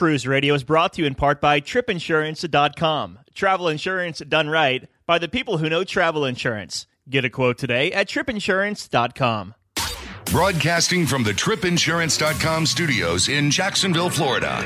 Cruise 0.00 0.26
Radio 0.26 0.54
is 0.54 0.64
brought 0.64 0.94
to 0.94 1.02
you 1.02 1.06
in 1.06 1.14
part 1.14 1.42
by 1.42 1.60
tripinsurance.com. 1.60 3.18
Travel 3.34 3.68
insurance 3.68 4.20
done 4.20 4.48
right 4.48 4.88
by 5.04 5.18
the 5.18 5.28
people 5.28 5.58
who 5.58 5.68
know 5.68 5.84
travel 5.84 6.24
insurance. 6.24 6.86
Get 7.10 7.26
a 7.26 7.28
quote 7.28 7.58
today 7.58 7.92
at 7.92 8.08
tripinsurance.com. 8.08 9.54
Broadcasting 10.24 11.04
from 11.04 11.22
the 11.22 11.32
tripinsurance.com 11.32 12.64
studios 12.64 13.28
in 13.28 13.50
Jacksonville, 13.50 14.08
Florida. 14.08 14.64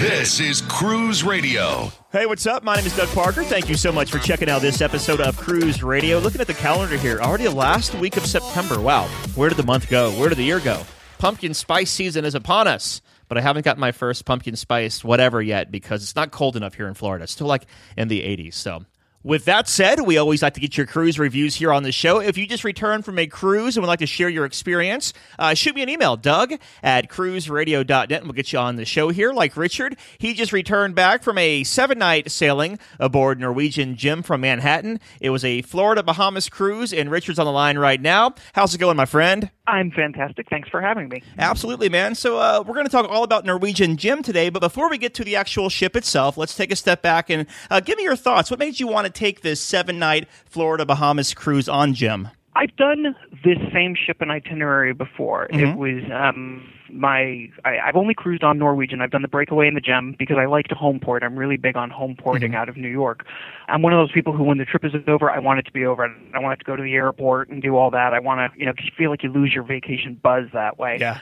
This 0.00 0.40
is 0.40 0.62
Cruise 0.62 1.22
Radio. 1.22 1.92
Hey, 2.10 2.26
what's 2.26 2.48
up? 2.48 2.64
My 2.64 2.74
name 2.74 2.86
is 2.86 2.96
Doug 2.96 3.10
Parker. 3.10 3.44
Thank 3.44 3.68
you 3.68 3.76
so 3.76 3.92
much 3.92 4.10
for 4.10 4.18
checking 4.18 4.50
out 4.50 4.62
this 4.62 4.80
episode 4.80 5.20
of 5.20 5.36
Cruise 5.36 5.84
Radio. 5.84 6.18
Looking 6.18 6.40
at 6.40 6.48
the 6.48 6.54
calendar 6.54 6.96
here, 6.96 7.20
already 7.20 7.44
the 7.44 7.52
last 7.52 7.94
week 7.94 8.16
of 8.16 8.26
September. 8.26 8.80
Wow, 8.80 9.06
where 9.36 9.48
did 9.48 9.58
the 9.58 9.62
month 9.62 9.88
go? 9.88 10.10
Where 10.18 10.28
did 10.28 10.38
the 10.38 10.42
year 10.42 10.58
go? 10.58 10.82
Pumpkin 11.18 11.54
spice 11.54 11.92
season 11.92 12.24
is 12.24 12.34
upon 12.34 12.66
us 12.66 13.00
but 13.32 13.38
I 13.38 13.40
haven't 13.40 13.64
got 13.64 13.78
my 13.78 13.92
first 13.92 14.26
pumpkin 14.26 14.56
spice 14.56 15.02
whatever 15.02 15.40
yet 15.40 15.70
because 15.70 16.02
it's 16.02 16.14
not 16.14 16.32
cold 16.32 16.54
enough 16.54 16.74
here 16.74 16.86
in 16.86 16.92
Florida. 16.92 17.22
It's 17.22 17.32
still 17.32 17.46
like 17.46 17.64
in 17.96 18.08
the 18.08 18.20
80s. 18.20 18.52
So 18.52 18.84
with 19.22 19.46
that 19.46 19.68
said, 19.68 20.00
we 20.00 20.18
always 20.18 20.42
like 20.42 20.52
to 20.52 20.60
get 20.60 20.76
your 20.76 20.84
cruise 20.84 21.18
reviews 21.18 21.54
here 21.54 21.72
on 21.72 21.82
the 21.82 21.92
show. 21.92 22.20
If 22.20 22.36
you 22.36 22.46
just 22.46 22.62
returned 22.62 23.06
from 23.06 23.18
a 23.18 23.26
cruise 23.26 23.74
and 23.74 23.82
would 23.82 23.88
like 23.88 24.00
to 24.00 24.06
share 24.06 24.28
your 24.28 24.44
experience, 24.44 25.14
uh, 25.38 25.54
shoot 25.54 25.74
me 25.74 25.82
an 25.82 25.88
email, 25.88 26.18
Doug 26.18 26.52
at 26.82 27.08
cruiseradio.net, 27.08 28.12
and 28.12 28.24
we'll 28.24 28.34
get 28.34 28.52
you 28.52 28.58
on 28.58 28.76
the 28.76 28.84
show 28.84 29.08
here. 29.08 29.32
Like 29.32 29.56
Richard, 29.56 29.96
he 30.18 30.34
just 30.34 30.52
returned 30.52 30.94
back 30.94 31.22
from 31.22 31.38
a 31.38 31.64
seven 31.64 32.00
night 32.00 32.30
sailing 32.30 32.78
aboard 33.00 33.40
Norwegian 33.40 33.96
Gem 33.96 34.22
from 34.22 34.42
Manhattan. 34.42 35.00
It 35.22 35.30
was 35.30 35.42
a 35.42 35.62
Florida 35.62 36.02
Bahamas 36.02 36.50
cruise, 36.50 36.92
and 36.92 37.10
Richard's 37.10 37.38
on 37.38 37.46
the 37.46 37.52
line 37.52 37.78
right 37.78 38.00
now. 38.00 38.34
How's 38.52 38.74
it 38.74 38.78
going, 38.78 38.98
my 38.98 39.06
friend? 39.06 39.50
I'm 39.66 39.90
fantastic. 39.92 40.48
Thanks 40.48 40.68
for 40.68 40.80
having 40.80 41.08
me. 41.08 41.22
Absolutely, 41.38 41.88
man. 41.88 42.14
So, 42.14 42.38
uh, 42.38 42.64
we're 42.66 42.74
going 42.74 42.86
to 42.86 42.90
talk 42.90 43.08
all 43.08 43.22
about 43.22 43.44
Norwegian 43.44 43.96
Gem 43.96 44.22
today, 44.22 44.50
but 44.50 44.58
before 44.60 44.90
we 44.90 44.98
get 44.98 45.14
to 45.14 45.24
the 45.24 45.36
actual 45.36 45.68
ship 45.68 45.94
itself, 45.94 46.36
let's 46.36 46.56
take 46.56 46.72
a 46.72 46.76
step 46.76 47.00
back 47.00 47.30
and 47.30 47.46
uh, 47.70 47.80
give 47.80 47.96
me 47.96 48.02
your 48.02 48.16
thoughts. 48.16 48.50
What 48.50 48.58
made 48.58 48.80
you 48.80 48.88
want 48.88 49.06
to 49.06 49.12
take 49.12 49.42
this 49.42 49.60
seven 49.60 49.98
night 49.98 50.28
Florida 50.46 50.84
Bahamas 50.84 51.32
cruise 51.32 51.68
on 51.68 51.94
Gem? 51.94 52.28
I've 52.54 52.74
done 52.76 53.16
this 53.44 53.58
same 53.72 53.94
ship 53.94 54.18
and 54.20 54.30
itinerary 54.30 54.92
before. 54.92 55.48
Mm-hmm. 55.48 55.64
It 55.64 55.76
was 55.76 56.02
um, 56.12 56.68
my 56.90 57.48
I, 57.64 57.78
I've 57.86 57.96
only 57.96 58.14
cruised 58.14 58.44
on 58.44 58.58
Norwegian. 58.58 59.00
I've 59.00 59.10
done 59.10 59.22
the 59.22 59.28
breakaway 59.28 59.68
and 59.68 59.76
the 59.76 59.80
Gem 59.80 60.14
because 60.18 60.36
I 60.38 60.44
like 60.44 60.68
to 60.68 60.74
home 60.74 61.00
port. 61.00 61.22
I'm 61.22 61.36
really 61.36 61.56
big 61.56 61.76
on 61.76 61.88
home 61.88 62.14
porting 62.18 62.50
mm-hmm. 62.50 62.60
out 62.60 62.68
of 62.68 62.76
New 62.76 62.90
York. 62.90 63.24
I'm 63.68 63.80
one 63.80 63.94
of 63.94 63.98
those 63.98 64.12
people 64.12 64.36
who, 64.36 64.44
when 64.44 64.58
the 64.58 64.66
trip 64.66 64.84
is 64.84 64.92
over, 65.06 65.30
I 65.30 65.38
want 65.38 65.60
it 65.60 65.62
to 65.62 65.72
be 65.72 65.86
over. 65.86 66.04
I 66.04 66.38
want 66.38 66.60
it 66.60 66.64
to 66.64 66.64
go 66.64 66.76
to 66.76 66.82
the 66.82 66.94
airport 66.94 67.48
and 67.48 67.62
do 67.62 67.76
all 67.76 67.90
that. 67.90 68.12
I 68.12 68.18
want 68.20 68.52
to, 68.52 68.58
you 68.58 68.66
know, 68.66 68.72
cause 68.72 68.84
you 68.84 68.92
feel 68.96 69.10
like 69.10 69.22
you 69.22 69.32
lose 69.32 69.52
your 69.54 69.64
vacation 69.64 70.20
buzz 70.22 70.44
that 70.52 70.78
way. 70.78 70.98
Yeah 71.00 71.20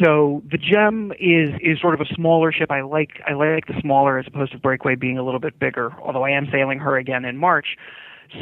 so 0.00 0.42
the 0.50 0.56
gem 0.56 1.12
is 1.20 1.50
is 1.60 1.80
sort 1.80 1.94
of 1.94 2.00
a 2.00 2.06
smaller 2.14 2.50
ship. 2.50 2.70
I 2.70 2.80
like 2.80 3.20
I 3.26 3.34
like 3.34 3.66
the 3.66 3.78
smaller 3.80 4.18
as 4.18 4.26
opposed 4.26 4.52
to 4.52 4.58
Breakaway 4.58 4.94
being 4.94 5.18
a 5.18 5.22
little 5.22 5.40
bit 5.40 5.58
bigger. 5.58 5.92
Although 6.00 6.24
I 6.24 6.30
am 6.30 6.48
sailing 6.50 6.78
her 6.78 6.96
again 6.96 7.24
in 7.24 7.36
March. 7.36 7.76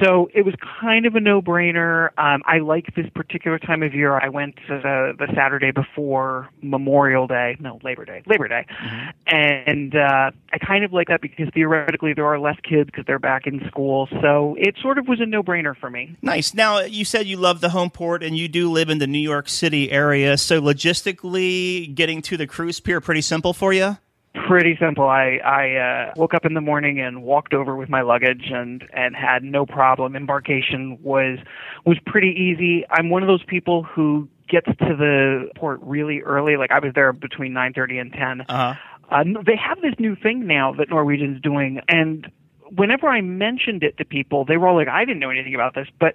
So 0.01 0.31
it 0.35 0.45
was 0.45 0.55
kind 0.81 1.07
of 1.07 1.15
a 1.15 1.21
no-brainer. 1.21 2.11
Um, 2.19 2.43
I 2.47 2.59
like 2.59 2.95
this 2.95 3.07
particular 3.15 3.59
time 3.59 3.83
of 3.83 3.95
year. 3.95 4.19
I 4.19 4.29
went 4.29 4.57
the, 4.69 5.15
the 5.19 5.29
Saturday 5.35 5.71
before 5.71 6.49
Memorial 6.63 7.27
Day, 7.27 7.57
no 7.61 7.79
Labor 7.83 8.05
Day, 8.05 8.23
Labor 8.27 8.49
Day, 8.49 8.67
mm-hmm. 8.69 9.11
and 9.27 9.95
uh, 9.95 10.31
I 10.53 10.59
kind 10.59 10.85
of 10.85 10.93
like 10.93 11.09
that 11.09 11.21
because 11.21 11.49
theoretically 11.55 12.13
there 12.15 12.27
are 12.27 12.39
less 12.39 12.57
kids 12.63 12.87
because 12.87 13.05
they're 13.07 13.19
back 13.19 13.47
in 13.47 13.67
school. 13.69 14.09
So 14.21 14.57
it 14.59 14.77
sort 14.81 14.99
of 14.99 15.09
was 15.09 15.21
a 15.21 15.27
no-brainer 15.27 15.77
for 15.77 15.91
me. 15.91 16.17
Nice. 16.23 16.55
Now 16.55 16.81
you 16.81 17.05
said 17.05 17.27
you 17.27 17.37
love 17.37 17.61
the 17.61 17.71
home 17.71 17.91
port 17.91 18.23
and 18.23 18.37
you 18.37 18.49
do 18.49 18.71
live 18.71 18.89
in 18.89 18.99
the 18.99 19.07
New 19.07 19.19
York 19.19 19.49
City 19.49 19.91
area. 19.91 20.37
So 20.39 20.61
logistically, 20.61 21.95
getting 21.95 22.23
to 22.23 22.37
the 22.37 22.47
cruise 22.47 22.81
pier 22.81 23.01
pretty 23.01 23.23
simple 23.23 23.53
for 23.53 23.73
you 23.73 23.99
pretty 24.35 24.77
simple. 24.81 25.05
I 25.05 25.39
I 25.45 25.75
uh, 25.77 26.13
woke 26.17 26.35
up 26.35 26.45
in 26.45 26.55
the 26.55 26.61
morning 26.61 27.01
and 27.01 27.23
walked 27.23 27.55
over 27.55 27.77
with 27.77 27.89
my 27.89 28.03
luggage 28.03 28.51
and 28.53 28.85
and 28.93 29.15
had 29.15 29.43
no 29.43 29.67
problem. 29.67 30.17
Embarkation 30.17 30.99
was 31.03 31.39
was 31.85 31.99
pretty 32.07 32.31
easy. 32.31 32.85
I'm 32.91 33.11
one 33.11 33.23
of 33.23 33.29
those 33.29 33.45
people 33.45 33.83
who 33.83 34.29
gets 34.49 34.67
to 34.67 34.97
the 34.97 35.51
port 35.57 35.81
really 35.83 36.21
early. 36.21 36.57
Like 36.57 36.71
I 36.71 36.79
was 36.79 36.93
there 36.95 37.13
between 37.13 37.53
9:30 37.53 38.01
and 38.01 38.13
10. 38.13 38.41
Uh-huh. 38.49 38.75
Uh, 39.11 39.25
they 39.45 39.57
have 39.57 39.81
this 39.83 39.95
new 39.99 40.17
thing 40.17 40.47
now 40.47 40.73
that 40.73 40.89
Norwegian's 40.89 41.41
doing, 41.41 41.81
and 41.89 42.31
whenever 42.75 43.07
I 43.07 43.21
mentioned 43.21 43.83
it 43.83 43.99
to 43.99 44.05
people, 44.05 44.45
they 44.45 44.57
were 44.57 44.67
all 44.67 44.75
like, 44.75 44.89
"I 44.89 45.05
didn't 45.05 45.21
know 45.21 45.31
anything 45.31 45.55
about 45.55 45.75
this," 45.75 45.89
but 46.01 46.15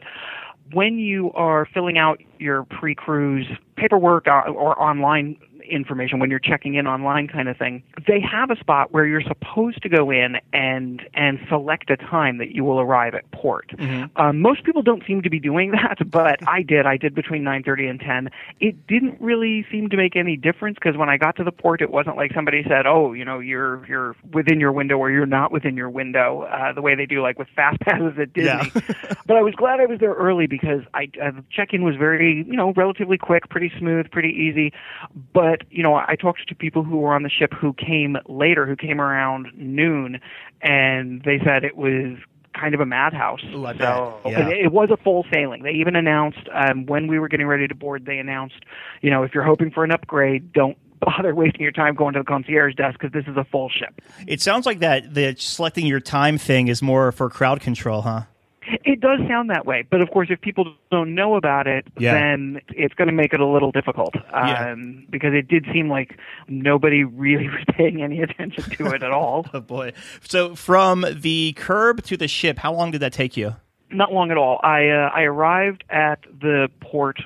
when 0.74 1.00
you 1.00 1.32
are 1.34 1.66
filling 1.66 1.98
out 1.98 2.22
your 2.38 2.64
pre-cruise 2.64 3.48
paperwork 3.76 4.28
uh, 4.28 4.42
or 4.52 4.80
online 4.82 5.38
information 5.70 6.20
when 6.20 6.30
you're 6.30 6.40
checking 6.40 6.76
in 6.76 6.88
online 6.88 7.28
kind 7.28 7.48
of 7.48 7.58
thing. 7.58 7.84
They 8.08 8.20
have 8.20 8.52
a 8.52 8.58
spot 8.58 8.92
where 8.92 9.06
you're 9.06 9.22
supposed 9.22 9.82
to 9.84 9.90
go 9.90 10.12
in 10.12 10.38
and 10.54 11.02
and 11.14 11.40
select 11.50 11.90
a 11.90 11.98
time 11.98 12.38
that 12.40 12.52
you 12.52 12.64
will 12.64 12.80
arrive 12.80 13.16
at 13.16 13.30
port. 13.32 13.70
Mm-hmm. 13.70 14.22
Um, 14.22 14.42
most 14.42 14.64
people 14.64 14.82
don't 14.82 15.04
seem 15.06 15.22
to 15.22 15.30
be 15.30 15.40
doing 15.40 15.72
that, 15.72 15.98
but 16.10 16.48
I 16.48 16.62
did. 16.62 16.86
I 16.86 16.98
did 16.98 17.16
between 17.16 17.44
9:30 17.44 17.90
and 17.90 18.00
10. 18.00 18.30
It 18.60 18.88
didn't 18.88 19.20
really 19.20 19.66
seem 19.72 19.90
to 19.90 19.98
make 19.98 20.16
any 20.16 20.36
difference 20.36 20.78
because 20.82 20.98
when 20.98 21.10
I 21.10 21.18
got 21.18 21.36
to 21.38 21.44
the 21.44 21.52
port, 21.52 21.82
it 21.82 21.92
wasn't 21.92 22.18
like 22.18 22.34
somebody 22.34 22.64
said, 22.68 22.86
"Oh, 22.86 23.14
you 23.14 23.26
know, 23.26 23.40
you're 23.40 23.86
you're 23.88 24.16
within 24.34 24.60
your 24.60 24.72
window 24.72 24.98
or 24.98 25.12
you're 25.12 25.26
not 25.26 25.52
within 25.52 25.76
your 25.76 25.90
window," 25.90 26.44
uh, 26.44 26.74
the 26.74 26.82
way 26.82 26.96
they 26.96 27.06
do 27.06 27.22
like 27.22 27.38
with 27.38 27.48
fast 27.56 27.80
passes 27.82 28.18
at 28.20 28.34
Disney. 28.34 28.50
Yeah. 28.50 28.96
but 29.26 29.38
I 29.38 29.42
was 29.42 29.54
glad 29.56 29.80
I 29.80 29.86
was 29.86 30.00
there 30.00 30.14
early 30.14 30.48
because 30.48 30.82
I 30.94 31.10
uh, 31.22 31.32
the 31.32 31.44
check-in 31.52 31.84
was 31.84 31.96
very, 31.96 32.46
you 32.48 32.56
know, 32.56 32.74
relatively 32.76 33.18
quick, 33.18 33.50
pretty 33.50 33.72
smooth, 33.78 34.10
pretty 34.12 34.30
easy. 34.30 34.74
But 35.34 35.59
but 35.60 35.72
you 35.72 35.84
know, 35.84 35.96
I 35.96 36.16
talked 36.16 36.48
to 36.48 36.56
people 36.56 36.84
who 36.84 36.98
were 36.98 37.14
on 37.14 37.24
the 37.24 37.30
ship 37.30 37.54
who 37.54 37.74
came 37.74 38.18
later, 38.28 38.66
who 38.66 38.76
came 38.76 39.00
around 39.00 39.48
noon, 39.56 40.20
and 40.62 41.22
they 41.24 41.40
said 41.44 41.64
it 41.64 41.78
was 41.78 42.18
kind 42.60 42.74
of 42.74 42.82
a 42.82 42.86
madhouse. 42.86 43.44
Ooh, 43.46 43.66
so 43.78 44.22
yeah. 44.26 44.50
it, 44.50 44.66
it 44.66 44.72
was 44.72 44.90
a 44.92 44.98
full 44.98 45.26
sailing. 45.32 45.64
They 45.64 45.72
even 45.72 45.96
announced 45.96 46.50
um, 46.54 46.86
when 46.86 47.08
we 47.08 47.20
were 47.20 47.28
getting 47.28 47.48
ready 47.48 47.68
to 47.68 47.76
board. 47.76 48.06
They 48.06 48.18
announced, 48.18 48.64
you 49.02 49.10
know, 49.10 49.24
if 49.24 49.34
you're 49.34 49.44
hoping 49.44 49.72
for 49.72 49.84
an 49.84 49.92
upgrade, 49.92 50.52
don't 50.52 50.78
bother 51.00 51.34
wasting 51.34 51.62
your 51.62 51.72
time 51.72 51.96
going 51.96 52.14
to 52.14 52.20
the 52.20 52.26
concierge 52.26 52.76
desk 52.76 53.00
because 53.00 53.14
this 53.14 53.26
is 53.28 53.38
a 53.38 53.46
full 53.46 53.70
ship. 53.70 54.02
It 54.28 54.42
sounds 54.42 54.66
like 54.66 54.80
that 54.80 55.14
the 55.14 55.36
selecting 55.38 55.86
your 55.86 56.02
time 56.02 56.38
thing 56.38 56.68
is 56.68 56.82
more 56.82 57.12
for 57.12 57.30
crowd 57.30 57.62
control, 57.62 58.02
huh? 58.02 58.24
It 58.62 59.00
does 59.00 59.20
sound 59.28 59.50
that 59.50 59.66
way, 59.66 59.86
but 59.90 60.02
of 60.02 60.12
course, 60.12 60.28
if 60.30 60.42
people 60.42 60.76
don't 60.92 61.16
know 61.16 61.36
about 61.36 61.66
it, 61.66 61.88
yeah. 61.98 62.14
then 62.14 62.62
it's 62.70 62.94
going 62.94 63.08
to 63.08 63.14
make 63.14 63.34
it 63.34 63.40
a 63.40 63.46
little 63.46 63.72
difficult. 63.72 64.16
Um, 64.16 64.48
yeah. 64.48 64.76
Because 65.10 65.34
it 65.34 65.48
did 65.48 65.66
seem 65.72 65.90
like 65.90 66.18
nobody 66.48 67.04
really 67.04 67.48
was 67.50 67.64
paying 67.72 68.02
any 68.02 68.22
attention 68.22 68.64
to 68.64 68.88
it 68.88 69.04
at 69.04 69.12
all. 69.12 69.46
oh 69.54 69.62
boy! 69.62 69.94
So 70.22 70.56
from 70.56 71.06
the 71.12 71.54
curb 71.54 72.04
to 72.04 72.18
the 72.18 72.28
ship, 72.28 72.60
how 72.60 72.74
long 72.74 72.92
did 72.92 73.02
that 73.02 73.14
take 73.14 73.38
you? 73.38 73.56
Not 73.92 74.14
long 74.14 74.30
at 74.30 74.38
all. 74.38 74.60
I 74.62 74.90
uh, 74.90 75.10
I 75.14 75.24
arrived 75.24 75.84
at 75.90 76.20
the 76.42 76.70
port 76.82 77.18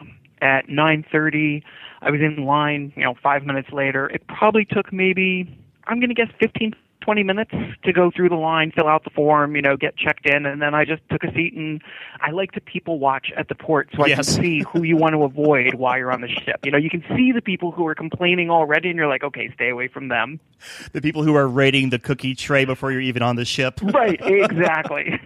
at 0.42 0.68
9:30. 0.68 1.64
I 2.02 2.12
was 2.12 2.22
in 2.22 2.46
line, 2.46 2.94
you 2.96 3.04
know, 3.04 3.16
five 3.22 3.46
minutes 3.46 3.72
later. 3.72 4.08
It 4.10 4.28
probably 4.28 4.66
took 4.66 4.94
maybe 4.94 5.58
I'm 5.88 6.00
going 6.00 6.10
to 6.10 6.16
guess 6.16 6.30
15 6.40 6.74
20 7.04 7.24
minutes 7.24 7.52
to 7.84 7.94
go 7.94 8.12
through 8.16 8.30
the 8.30 8.36
line, 8.36 8.72
fill 8.72 8.88
out 8.88 9.04
the 9.04 9.10
form, 9.10 9.56
you 9.56 9.62
know, 9.62 9.76
get 9.76 9.96
checked 9.98 10.26
in, 10.26 10.46
and 10.46 10.62
then 10.62 10.74
I 10.74 10.86
just 10.86 11.02
took 11.10 11.24
a 11.24 11.34
seat 11.34 11.54
and 11.54 11.82
I 12.22 12.32
like 12.32 12.52
to 12.54 12.62
people 12.62 13.00
watch 13.00 13.32
at 13.36 13.50
the 13.50 13.56
port 13.56 13.90
so 13.96 14.04
I 14.04 14.08
yes. 14.08 14.16
can 14.16 14.24
see 14.44 14.64
who 14.72 14.84
you 14.84 14.98
want 14.98 15.14
to 15.14 15.24
avoid 15.24 15.76
while 15.76 15.98
you're 15.98 16.12
on 16.12 16.22
the 16.22 16.28
ship. 16.28 16.62
You 16.64 16.72
know, 16.72 16.78
you 16.78 16.90
can 16.90 17.04
see 17.16 17.32
the 17.32 17.42
people 17.42 17.72
who 17.72 17.86
are 17.88 17.96
complaining 17.96 18.50
already, 18.50 18.90
and 18.90 18.98
you're 18.98 19.08
like, 19.08 19.24
okay, 19.24 19.52
stay 19.54 19.70
away 19.70 19.88
from 19.88 20.08
them. 20.08 20.40
The 20.94 21.02
people 21.02 21.24
who 21.24 21.36
are 21.36 21.48
raiding 21.48 21.90
the 21.90 22.00
cookie 22.00 22.36
tray 22.36 22.66
before 22.66 22.92
you're 22.92 23.02
even 23.02 23.22
on 23.22 23.36
the 23.36 23.46
ship. 23.46 23.80
right, 23.84 24.20
exactly. 24.22 25.20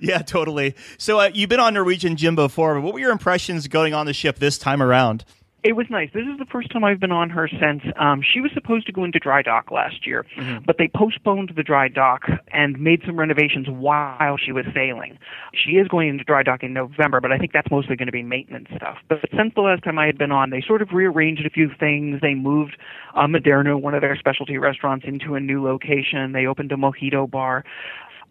yeah, 0.00 0.22
totally. 0.22 0.74
So 0.98 1.20
uh, 1.20 1.30
you've 1.32 1.50
been 1.50 1.60
on 1.60 1.74
Norwegian 1.74 2.16
Gem 2.16 2.36
before, 2.36 2.74
but 2.74 2.82
what 2.82 2.94
were 2.94 3.00
your 3.00 3.12
impressions 3.12 3.66
going 3.68 3.94
on 3.94 4.06
the 4.06 4.14
ship 4.14 4.38
this 4.38 4.58
time 4.58 4.82
around? 4.82 5.24
It 5.64 5.76
was 5.76 5.86
nice. 5.88 6.10
This 6.12 6.26
is 6.30 6.38
the 6.38 6.44
first 6.44 6.70
time 6.70 6.84
I've 6.84 7.00
been 7.00 7.10
on 7.10 7.30
her 7.30 7.48
since 7.48 7.82
um, 7.98 8.20
she 8.20 8.42
was 8.42 8.50
supposed 8.52 8.84
to 8.86 8.92
go 8.92 9.02
into 9.02 9.18
dry 9.18 9.40
dock 9.40 9.70
last 9.70 10.06
year, 10.06 10.26
mm-hmm. 10.36 10.62
but 10.66 10.76
they 10.76 10.90
postponed 10.94 11.52
the 11.56 11.62
dry 11.62 11.88
dock 11.88 12.24
and 12.52 12.78
made 12.78 13.00
some 13.06 13.18
renovations 13.18 13.66
while 13.70 14.36
she 14.36 14.52
was 14.52 14.66
sailing. 14.74 15.18
She 15.54 15.76
is 15.76 15.88
going 15.88 16.10
into 16.10 16.22
dry 16.22 16.42
dock 16.42 16.62
in 16.62 16.74
November, 16.74 17.18
but 17.22 17.32
I 17.32 17.38
think 17.38 17.52
that's 17.54 17.70
mostly 17.70 17.96
going 17.96 18.08
to 18.08 18.12
be 18.12 18.22
maintenance 18.22 18.68
stuff. 18.76 18.98
But 19.08 19.20
since 19.34 19.54
the 19.54 19.62
last 19.62 19.82
time 19.84 19.98
I 19.98 20.04
had 20.04 20.18
been 20.18 20.32
on, 20.32 20.50
they 20.50 20.60
sort 20.60 20.82
of 20.82 20.90
rearranged 20.92 21.46
a 21.46 21.50
few 21.50 21.70
things. 21.80 22.20
They 22.20 22.34
moved 22.34 22.76
uh, 23.14 23.26
Moderno, 23.26 23.80
one 23.80 23.94
of 23.94 24.02
their 24.02 24.16
specialty 24.16 24.58
restaurants, 24.58 25.06
into 25.08 25.34
a 25.34 25.40
new 25.40 25.64
location. 25.64 26.32
They 26.32 26.44
opened 26.44 26.72
a 26.72 26.76
mojito 26.76 27.30
bar 27.30 27.64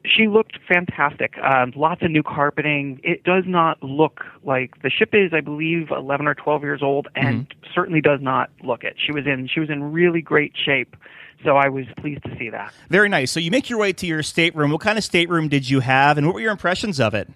she 0.06 0.28
looked 0.28 0.58
fantastic. 0.68 1.38
Um, 1.38 1.74
lots 1.76 2.02
of 2.02 2.12
new 2.12 2.24
carpeting. 2.24 3.00
It 3.04 3.24
does 3.24 3.44
not 3.48 3.82
look 3.82 4.22
like 4.44 4.82
the 4.82 4.90
ship 4.90 5.10
is, 5.14 5.34
I 5.34 5.42
believe, 5.42 5.90
11 5.92 6.28
or 6.28 6.36
12 6.36 6.64
years 6.64 6.82
old, 6.84 7.08
and 7.16 7.48
mm-hmm. 7.48 7.74
certainly 7.74 8.02
does 8.02 8.20
not 8.22 8.50
look 8.64 8.84
it. 8.84 8.96
She 9.04 9.12
was 9.12 9.26
in 9.26 9.48
she 9.54 9.60
was 9.60 9.70
in 9.70 9.92
really 9.92 10.22
great 10.22 10.54
shape. 10.56 10.96
So 11.44 11.58
I 11.58 11.70
was 11.70 11.86
pleased 11.98 12.24
to 12.24 12.38
see 12.38 12.50
that. 12.50 12.74
Very 12.90 13.10
nice. 13.10 13.32
So 13.32 13.40
you 13.40 13.52
make 13.52 13.70
your 13.70 13.80
way 13.80 13.92
to 13.94 14.08
your 14.08 14.24
stateroom. 14.24 14.72
What 14.72 14.80
kind 14.80 14.98
of 14.98 15.04
stateroom 15.04 15.50
did 15.50 15.70
you 15.70 15.82
have, 15.82 16.18
and 16.18 16.28
what 16.28 16.36
were 16.36 16.42
your 16.42 16.52
impressions 16.52 17.00
of 17.00 17.14
it? 17.14 17.30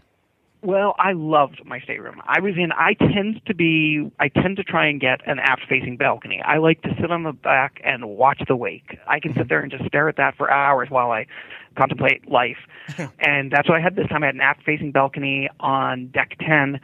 Well, 0.63 0.95
I 0.97 1.13
loved 1.13 1.61
my 1.65 1.79
stateroom. 1.79 2.19
I 2.25 2.39
was 2.39 2.55
in. 2.57 2.71
I 2.71 2.93
tend 2.95 3.41
to 3.45 3.53
be. 3.53 4.11
I 4.19 4.27
tend 4.29 4.57
to 4.57 4.63
try 4.63 4.87
and 4.87 4.99
get 4.99 5.21
an 5.27 5.37
aft-facing 5.39 5.97
balcony. 5.97 6.41
I 6.43 6.57
like 6.57 6.81
to 6.81 6.89
sit 6.99 7.11
on 7.11 7.23
the 7.23 7.31
back 7.31 7.79
and 7.83 8.09
watch 8.09 8.41
the 8.47 8.55
wake. 8.55 8.97
I 9.07 9.19
can 9.19 9.35
sit 9.35 9.49
there 9.49 9.59
and 9.59 9.71
just 9.71 9.85
stare 9.85 10.09
at 10.09 10.17
that 10.17 10.35
for 10.35 10.49
hours 10.49 10.89
while 10.89 11.11
I 11.11 11.27
contemplate 11.77 12.27
life. 12.27 12.57
and 13.19 13.51
that's 13.51 13.69
what 13.69 13.77
I 13.77 13.81
had 13.81 13.95
this 13.95 14.07
time. 14.07 14.23
I 14.23 14.27
had 14.27 14.35
an 14.35 14.41
aft-facing 14.41 14.91
balcony 14.91 15.47
on 15.59 16.07
deck 16.07 16.35
ten. 16.39 16.79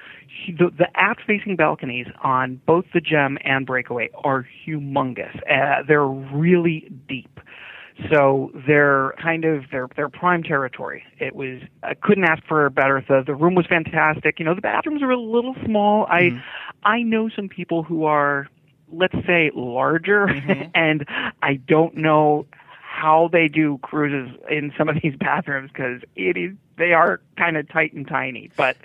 The, 0.48 0.70
the 0.78 0.88
aft-facing 0.96 1.56
balconies 1.56 2.08
on 2.24 2.62
both 2.68 2.86
the 2.94 3.02
Gem 3.02 3.40
and 3.44 3.66
Breakaway 3.66 4.10
are 4.24 4.48
humongous. 4.68 5.36
Uh, 5.50 5.81
they're 5.88 6.06
really 6.06 6.92
deep. 7.08 7.40
So 8.10 8.51
they're 8.68 9.13
kind 9.22 9.45
of 9.45 9.66
their 9.72 9.88
their 9.95 10.10
prime 10.10 10.44
territory. 10.44 11.04
It 11.19 11.36
was 11.36 11.62
I 11.84 11.94
couldn't 11.94 12.24
ask 12.24 12.44
for 12.45 12.66
a 12.66 12.72
better. 12.72 13.04
The 13.07 13.24
the 13.25 13.36
room 13.36 13.56
was 13.56 13.66
fantastic. 13.68 14.40
You 14.40 14.45
know 14.45 14.56
the 14.56 14.62
bathrooms 14.62 15.01
are 15.04 15.12
a 15.12 15.19
little 15.19 15.56
small. 15.66 16.06
Mm-hmm. 16.07 16.38
I 16.84 16.98
I 16.98 17.01
know 17.04 17.30
some 17.30 17.50
people 17.50 17.84
who 17.84 18.06
are 18.06 18.48
let's 18.92 19.16
say 19.25 19.51
larger, 19.56 20.28
mm-hmm. 20.28 20.69
and 20.75 21.06
I 21.42 21.56
don't 21.56 21.95
know 21.98 22.45
how 22.81 23.30
they 23.31 23.48
do 23.48 23.80
cruises 23.81 24.36
in 24.50 24.72
some 24.78 24.88
of 24.89 24.98
these 25.01 25.16
bathrooms 25.19 25.72
because 25.72 26.01
it 26.16 26.38
is 26.38 26.56
they 26.78 26.94
are 26.94 27.22
kind 27.38 27.57
of 27.57 27.68
tight 27.69 27.94
and 27.94 28.07
tiny. 28.07 28.50
But 28.56 28.78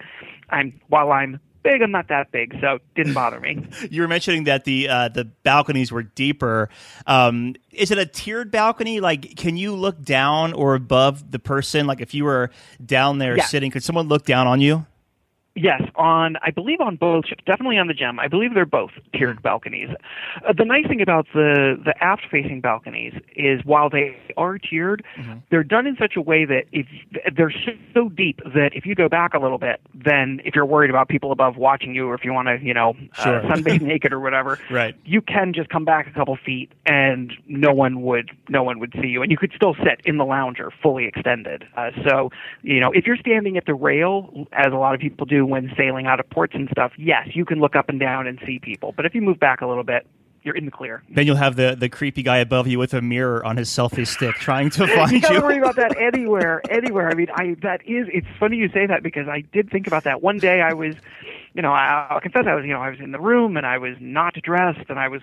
I'm 0.50 0.78
while 0.88 1.12
I'm 1.12 1.40
big. 1.68 1.82
I'm 1.82 1.90
not 1.90 2.08
that 2.08 2.30
big, 2.32 2.56
so 2.60 2.78
didn't 2.94 3.14
bother 3.14 3.40
me. 3.40 3.66
you 3.90 4.02
were 4.02 4.08
mentioning 4.08 4.44
that 4.44 4.64
the 4.64 4.88
uh, 4.88 5.08
the 5.08 5.24
balconies 5.24 5.92
were 5.92 6.02
deeper. 6.02 6.68
Um, 7.06 7.56
is 7.72 7.90
it 7.90 7.98
a 7.98 8.06
tiered 8.06 8.50
balcony? 8.50 9.00
Like, 9.00 9.36
can 9.36 9.56
you 9.56 9.74
look 9.74 10.02
down 10.02 10.52
or 10.52 10.74
above 10.74 11.30
the 11.30 11.38
person? 11.38 11.86
Like, 11.86 12.00
if 12.00 12.14
you 12.14 12.24
were 12.24 12.50
down 12.84 13.18
there 13.18 13.36
yeah. 13.36 13.44
sitting, 13.44 13.70
could 13.70 13.84
someone 13.84 14.08
look 14.08 14.24
down 14.24 14.46
on 14.46 14.60
you? 14.60 14.86
Yes, 15.54 15.82
on 15.96 16.36
I 16.42 16.52
believe 16.52 16.80
on 16.80 16.96
both 16.96 17.26
ships, 17.26 17.42
definitely 17.44 17.78
on 17.78 17.88
the 17.88 17.94
Gem. 17.94 18.20
I 18.20 18.28
believe 18.28 18.54
they're 18.54 18.64
both 18.64 18.92
tiered 19.12 19.42
balconies. 19.42 19.88
Uh, 20.46 20.52
the 20.56 20.64
nice 20.64 20.86
thing 20.86 21.00
about 21.00 21.26
the 21.34 21.76
the 21.84 21.94
aft 22.02 22.26
facing 22.30 22.60
balconies 22.60 23.14
is 23.34 23.64
while 23.64 23.90
they 23.90 24.16
are 24.36 24.58
tiered, 24.58 25.04
mm-hmm. 25.18 25.38
they're 25.50 25.64
done 25.64 25.86
in 25.86 25.96
such 25.96 26.14
a 26.16 26.20
way 26.20 26.44
that 26.44 26.66
if 26.70 26.86
they're 27.36 27.52
so 27.92 28.08
deep 28.08 28.40
that 28.54 28.70
if 28.72 28.86
you 28.86 28.94
go 28.94 29.08
back 29.08 29.34
a 29.34 29.38
little 29.38 29.58
bit, 29.58 29.80
then 29.94 30.40
if 30.44 30.54
you're 30.54 30.66
worried 30.66 30.90
about 30.90 31.08
people 31.08 31.32
above 31.32 31.56
watching 31.56 31.92
you, 31.92 32.06
or 32.06 32.14
if 32.14 32.24
you 32.24 32.32
want 32.32 32.46
to, 32.46 32.58
you 32.64 32.72
know, 32.72 32.94
uh, 33.18 33.24
sure. 33.24 33.36
uh, 33.40 33.54
sunbathe 33.54 33.80
naked 33.82 34.12
or 34.12 34.20
whatever, 34.20 34.60
right. 34.70 34.94
you 35.04 35.20
can 35.20 35.52
just 35.52 35.70
come 35.70 35.84
back 35.84 36.06
a 36.06 36.12
couple 36.12 36.36
feet 36.36 36.70
and 36.86 37.32
no 37.48 37.72
one 37.72 38.02
would 38.02 38.30
no 38.48 38.62
one 38.62 38.78
would 38.78 38.92
see 39.02 39.08
you, 39.08 39.22
and 39.22 39.32
you 39.32 39.36
could 39.36 39.52
still 39.56 39.74
sit 39.82 40.00
in 40.04 40.18
the 40.18 40.24
lounger 40.24 40.70
fully 40.82 41.06
extended. 41.06 41.64
Uh, 41.76 41.90
so 42.06 42.30
you 42.62 42.78
know, 42.78 42.92
if 42.92 43.06
you're 43.06 43.16
standing 43.16 43.56
at 43.56 43.66
the 43.66 43.74
rail, 43.74 44.46
as 44.52 44.72
a 44.72 44.76
lot 44.76 44.94
of 44.94 45.00
people 45.00 45.26
do 45.26 45.47
when 45.50 45.72
sailing 45.76 46.06
out 46.06 46.20
of 46.20 46.28
ports 46.30 46.54
and 46.54 46.68
stuff, 46.70 46.92
yes, 46.96 47.28
you 47.34 47.44
can 47.44 47.60
look 47.60 47.76
up 47.76 47.88
and 47.88 47.98
down 48.00 48.26
and 48.26 48.38
see 48.46 48.58
people. 48.58 48.92
But 48.96 49.06
if 49.06 49.14
you 49.14 49.22
move 49.22 49.38
back 49.38 49.60
a 49.60 49.66
little 49.66 49.84
bit, 49.84 50.06
you're 50.42 50.56
in 50.56 50.64
the 50.64 50.70
clear. 50.70 51.02
Then 51.10 51.26
you'll 51.26 51.36
have 51.36 51.56
the, 51.56 51.76
the 51.78 51.88
creepy 51.88 52.22
guy 52.22 52.38
above 52.38 52.66
you 52.68 52.78
with 52.78 52.94
a 52.94 53.02
mirror 53.02 53.44
on 53.44 53.56
his 53.56 53.68
selfie 53.68 54.06
stick 54.06 54.34
trying 54.36 54.70
to 54.70 54.86
find 54.86 55.10
you. 55.10 55.18
You 55.18 55.22
Don't 55.22 55.42
worry 55.42 55.58
about 55.58 55.76
that 55.76 55.96
anywhere, 56.00 56.62
anywhere. 56.70 57.10
I 57.10 57.14
mean, 57.14 57.28
I 57.34 57.56
that 57.62 57.82
is. 57.86 58.06
It's 58.12 58.26
funny 58.38 58.56
you 58.56 58.68
say 58.70 58.86
that 58.86 59.02
because 59.02 59.28
I 59.28 59.42
did 59.52 59.70
think 59.70 59.86
about 59.86 60.04
that 60.04 60.22
one 60.22 60.38
day. 60.38 60.60
I 60.62 60.72
was, 60.72 60.94
you 61.54 61.62
know, 61.62 61.72
I, 61.72 62.06
I'll 62.10 62.20
confess, 62.20 62.46
I 62.46 62.54
was, 62.54 62.64
you 62.64 62.72
know, 62.72 62.80
I 62.80 62.90
was 62.90 63.00
in 63.00 63.12
the 63.12 63.20
room 63.20 63.56
and 63.56 63.66
I 63.66 63.78
was 63.78 63.96
not 64.00 64.34
dressed 64.34 64.88
and 64.88 64.98
I 64.98 65.08
was 65.08 65.22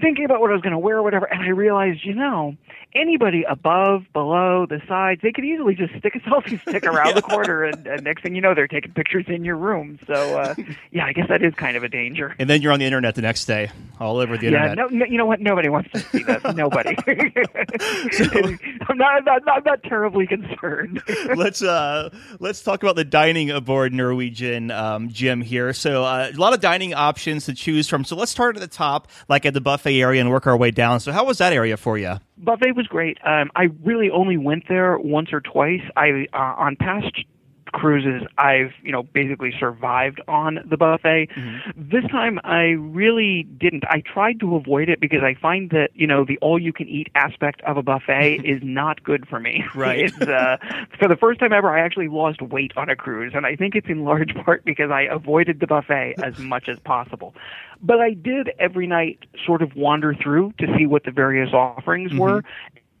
thinking 0.00 0.24
about 0.24 0.40
what 0.40 0.50
I 0.50 0.54
was 0.54 0.62
going 0.62 0.72
to 0.72 0.78
wear 0.78 0.98
or 0.98 1.02
whatever, 1.02 1.26
and 1.26 1.42
I 1.42 1.48
realized, 1.48 2.04
you 2.04 2.14
know, 2.14 2.56
anybody 2.94 3.44
above, 3.48 4.04
below, 4.12 4.66
the 4.68 4.80
sides, 4.88 5.20
they 5.22 5.32
could 5.32 5.44
easily 5.44 5.74
just 5.74 5.94
stick 5.98 6.14
a 6.14 6.18
selfie 6.30 6.60
stick 6.60 6.84
around 6.84 7.08
yeah. 7.08 7.12
the 7.14 7.22
corner, 7.22 7.64
and, 7.64 7.86
and, 7.86 8.04
next 8.04 8.22
thing 8.22 8.34
you 8.34 8.40
know, 8.40 8.54
they're 8.54 8.68
taking 8.68 8.92
pictures 8.92 9.24
in 9.28 9.44
your 9.44 9.56
room. 9.56 9.98
So, 10.06 10.38
uh, 10.38 10.54
yeah, 10.90 11.06
I 11.06 11.12
guess 11.12 11.28
that 11.28 11.42
is 11.42 11.54
kind 11.54 11.76
of 11.76 11.82
a 11.82 11.88
danger. 11.88 12.34
And 12.38 12.48
then 12.48 12.62
you're 12.62 12.72
on 12.72 12.78
the 12.78 12.84
internet 12.84 13.14
the 13.14 13.22
next 13.22 13.46
day, 13.46 13.70
all 13.98 14.18
over 14.18 14.36
the 14.36 14.50
yeah, 14.50 14.70
internet. 14.70 14.76
No, 14.76 14.86
no, 14.98 15.06
you 15.06 15.18
know 15.18 15.26
what? 15.26 15.40
Nobody 15.40 15.68
wants 15.68 15.90
to 15.92 15.98
see 16.00 16.22
that. 16.24 16.56
Nobody. 16.56 16.94
so, 18.12 18.56
I'm 18.88 18.98
not, 18.98 19.24
not, 19.24 19.44
not, 19.44 19.64
not 19.64 19.82
terribly 19.82 20.26
concerned. 20.26 21.02
let's 21.34 21.62
uh, 21.62 22.10
let's 22.40 22.62
talk 22.62 22.82
about 22.82 22.96
the 22.96 23.04
dining 23.04 23.50
aboard 23.50 23.92
Norwegian 23.92 24.70
um, 24.70 25.08
Gem 25.08 25.40
here. 25.40 25.72
So, 25.72 26.04
uh, 26.04 26.30
a 26.34 26.38
lot 26.38 26.52
of 26.52 26.60
dining 26.60 26.94
options 26.94 27.46
to 27.46 27.54
choose 27.54 27.88
from. 27.88 28.04
So, 28.04 28.16
let's 28.16 28.30
start 28.30 28.56
at 28.56 28.60
the 28.60 28.68
top, 28.68 29.08
like 29.28 29.46
at 29.46 29.54
the 29.54 29.60
buffet 29.60 29.85
buffet 29.86 30.02
area 30.02 30.20
and 30.20 30.30
work 30.30 30.46
our 30.46 30.56
way 30.56 30.70
down. 30.70 31.00
So, 31.00 31.12
how 31.12 31.24
was 31.24 31.38
that 31.38 31.52
area 31.52 31.76
for 31.76 31.96
you? 31.98 32.16
Buffet 32.38 32.72
was 32.72 32.86
great. 32.86 33.18
Um, 33.24 33.50
I 33.54 33.68
really 33.84 34.10
only 34.10 34.36
went 34.36 34.64
there 34.68 34.98
once 34.98 35.32
or 35.32 35.40
twice. 35.40 35.80
I 35.96 36.26
uh, 36.32 36.36
on 36.36 36.76
past 36.76 37.24
cruises 37.72 38.26
I've 38.38 38.72
you 38.82 38.92
know 38.92 39.02
basically 39.02 39.52
survived 39.58 40.20
on 40.28 40.60
the 40.68 40.76
buffet. 40.76 41.28
Mm-hmm. 41.36 41.90
This 41.90 42.10
time 42.10 42.40
I 42.44 42.76
really 42.78 43.44
didn't. 43.58 43.84
I 43.88 44.00
tried 44.00 44.40
to 44.40 44.56
avoid 44.56 44.88
it 44.88 45.00
because 45.00 45.22
I 45.22 45.34
find 45.34 45.70
that 45.70 45.90
you 45.94 46.06
know 46.06 46.24
the 46.24 46.38
all 46.38 46.58
you 46.60 46.72
can 46.72 46.88
eat 46.88 47.08
aspect 47.14 47.60
of 47.62 47.76
a 47.76 47.82
buffet 47.82 48.36
is 48.44 48.60
not 48.62 49.02
good 49.02 49.28
for 49.28 49.40
me. 49.40 49.64
Right. 49.74 49.96
It's, 50.06 50.20
uh, 50.20 50.56
for 50.98 51.08
the 51.08 51.16
first 51.16 51.40
time 51.40 51.52
ever, 51.52 51.70
I 51.70 51.80
actually 51.80 52.08
lost 52.08 52.40
weight 52.40 52.72
on 52.76 52.88
a 52.88 52.94
cruise, 52.94 53.32
and 53.34 53.44
I 53.44 53.56
think 53.56 53.74
it's 53.74 53.88
in 53.88 54.04
large 54.04 54.34
part 54.44 54.64
because 54.64 54.90
I 54.90 55.02
avoided 55.02 55.58
the 55.58 55.66
buffet 55.66 56.14
as 56.22 56.38
much 56.38 56.68
as 56.68 56.78
possible. 56.80 57.34
But 57.82 58.00
I 58.00 58.12
did 58.12 58.50
every 58.58 58.86
night 58.86 59.18
sort 59.44 59.62
of 59.62 59.74
wander 59.74 60.14
through 60.14 60.52
to 60.58 60.66
see 60.76 60.86
what 60.86 61.04
the 61.04 61.10
various 61.10 61.52
offerings 61.52 62.10
mm-hmm. 62.10 62.20
were, 62.20 62.44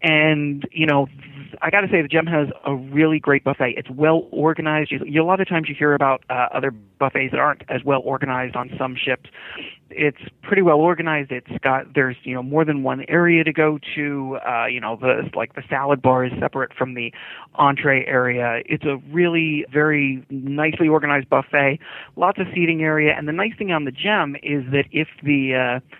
and 0.06 0.66
you 0.70 0.86
know 0.86 1.08
i 1.62 1.70
got 1.70 1.80
to 1.80 1.88
say 1.88 2.00
the 2.00 2.08
gem 2.08 2.26
has 2.26 2.48
a 2.64 2.74
really 2.74 3.18
great 3.18 3.44
buffet. 3.44 3.74
It's 3.76 3.90
well 3.90 4.28
organized. 4.30 4.90
You, 4.90 5.00
you, 5.06 5.22
a 5.22 5.24
lot 5.24 5.40
of 5.40 5.48
times 5.48 5.68
you 5.68 5.74
hear 5.74 5.94
about 5.94 6.22
uh, 6.30 6.48
other 6.52 6.70
buffets 6.70 7.32
that 7.32 7.40
aren't 7.40 7.62
as 7.68 7.82
well 7.84 8.00
organized 8.04 8.56
on 8.56 8.70
some 8.78 8.96
ships. 8.96 9.30
It's 9.90 10.20
pretty 10.42 10.62
well 10.62 10.78
organized. 10.78 11.30
It's 11.32 11.50
got 11.62 11.94
there's 11.94 12.16
you 12.24 12.34
know 12.34 12.42
more 12.42 12.64
than 12.64 12.82
one 12.82 13.04
area 13.08 13.44
to 13.44 13.52
go 13.52 13.78
to 13.94 14.38
uh, 14.46 14.66
you 14.66 14.80
know 14.80 14.96
the 14.96 15.30
like 15.34 15.54
the 15.54 15.62
salad 15.68 16.02
bar 16.02 16.24
is 16.24 16.32
separate 16.40 16.72
from 16.74 16.94
the 16.94 17.12
entree 17.54 18.04
area. 18.06 18.62
It's 18.66 18.84
a 18.84 18.96
really 19.12 19.64
very 19.72 20.24
nicely 20.30 20.88
organized 20.88 21.28
buffet 21.28 21.78
lots 22.16 22.38
of 22.38 22.46
seating 22.54 22.82
area. 22.82 23.14
And 23.16 23.28
the 23.28 23.32
nice 23.32 23.52
thing 23.56 23.72
on 23.72 23.84
the 23.84 23.92
gem 23.92 24.36
is 24.42 24.64
that 24.72 24.84
if 24.90 25.08
the 25.22 25.54
uh, 25.54 25.96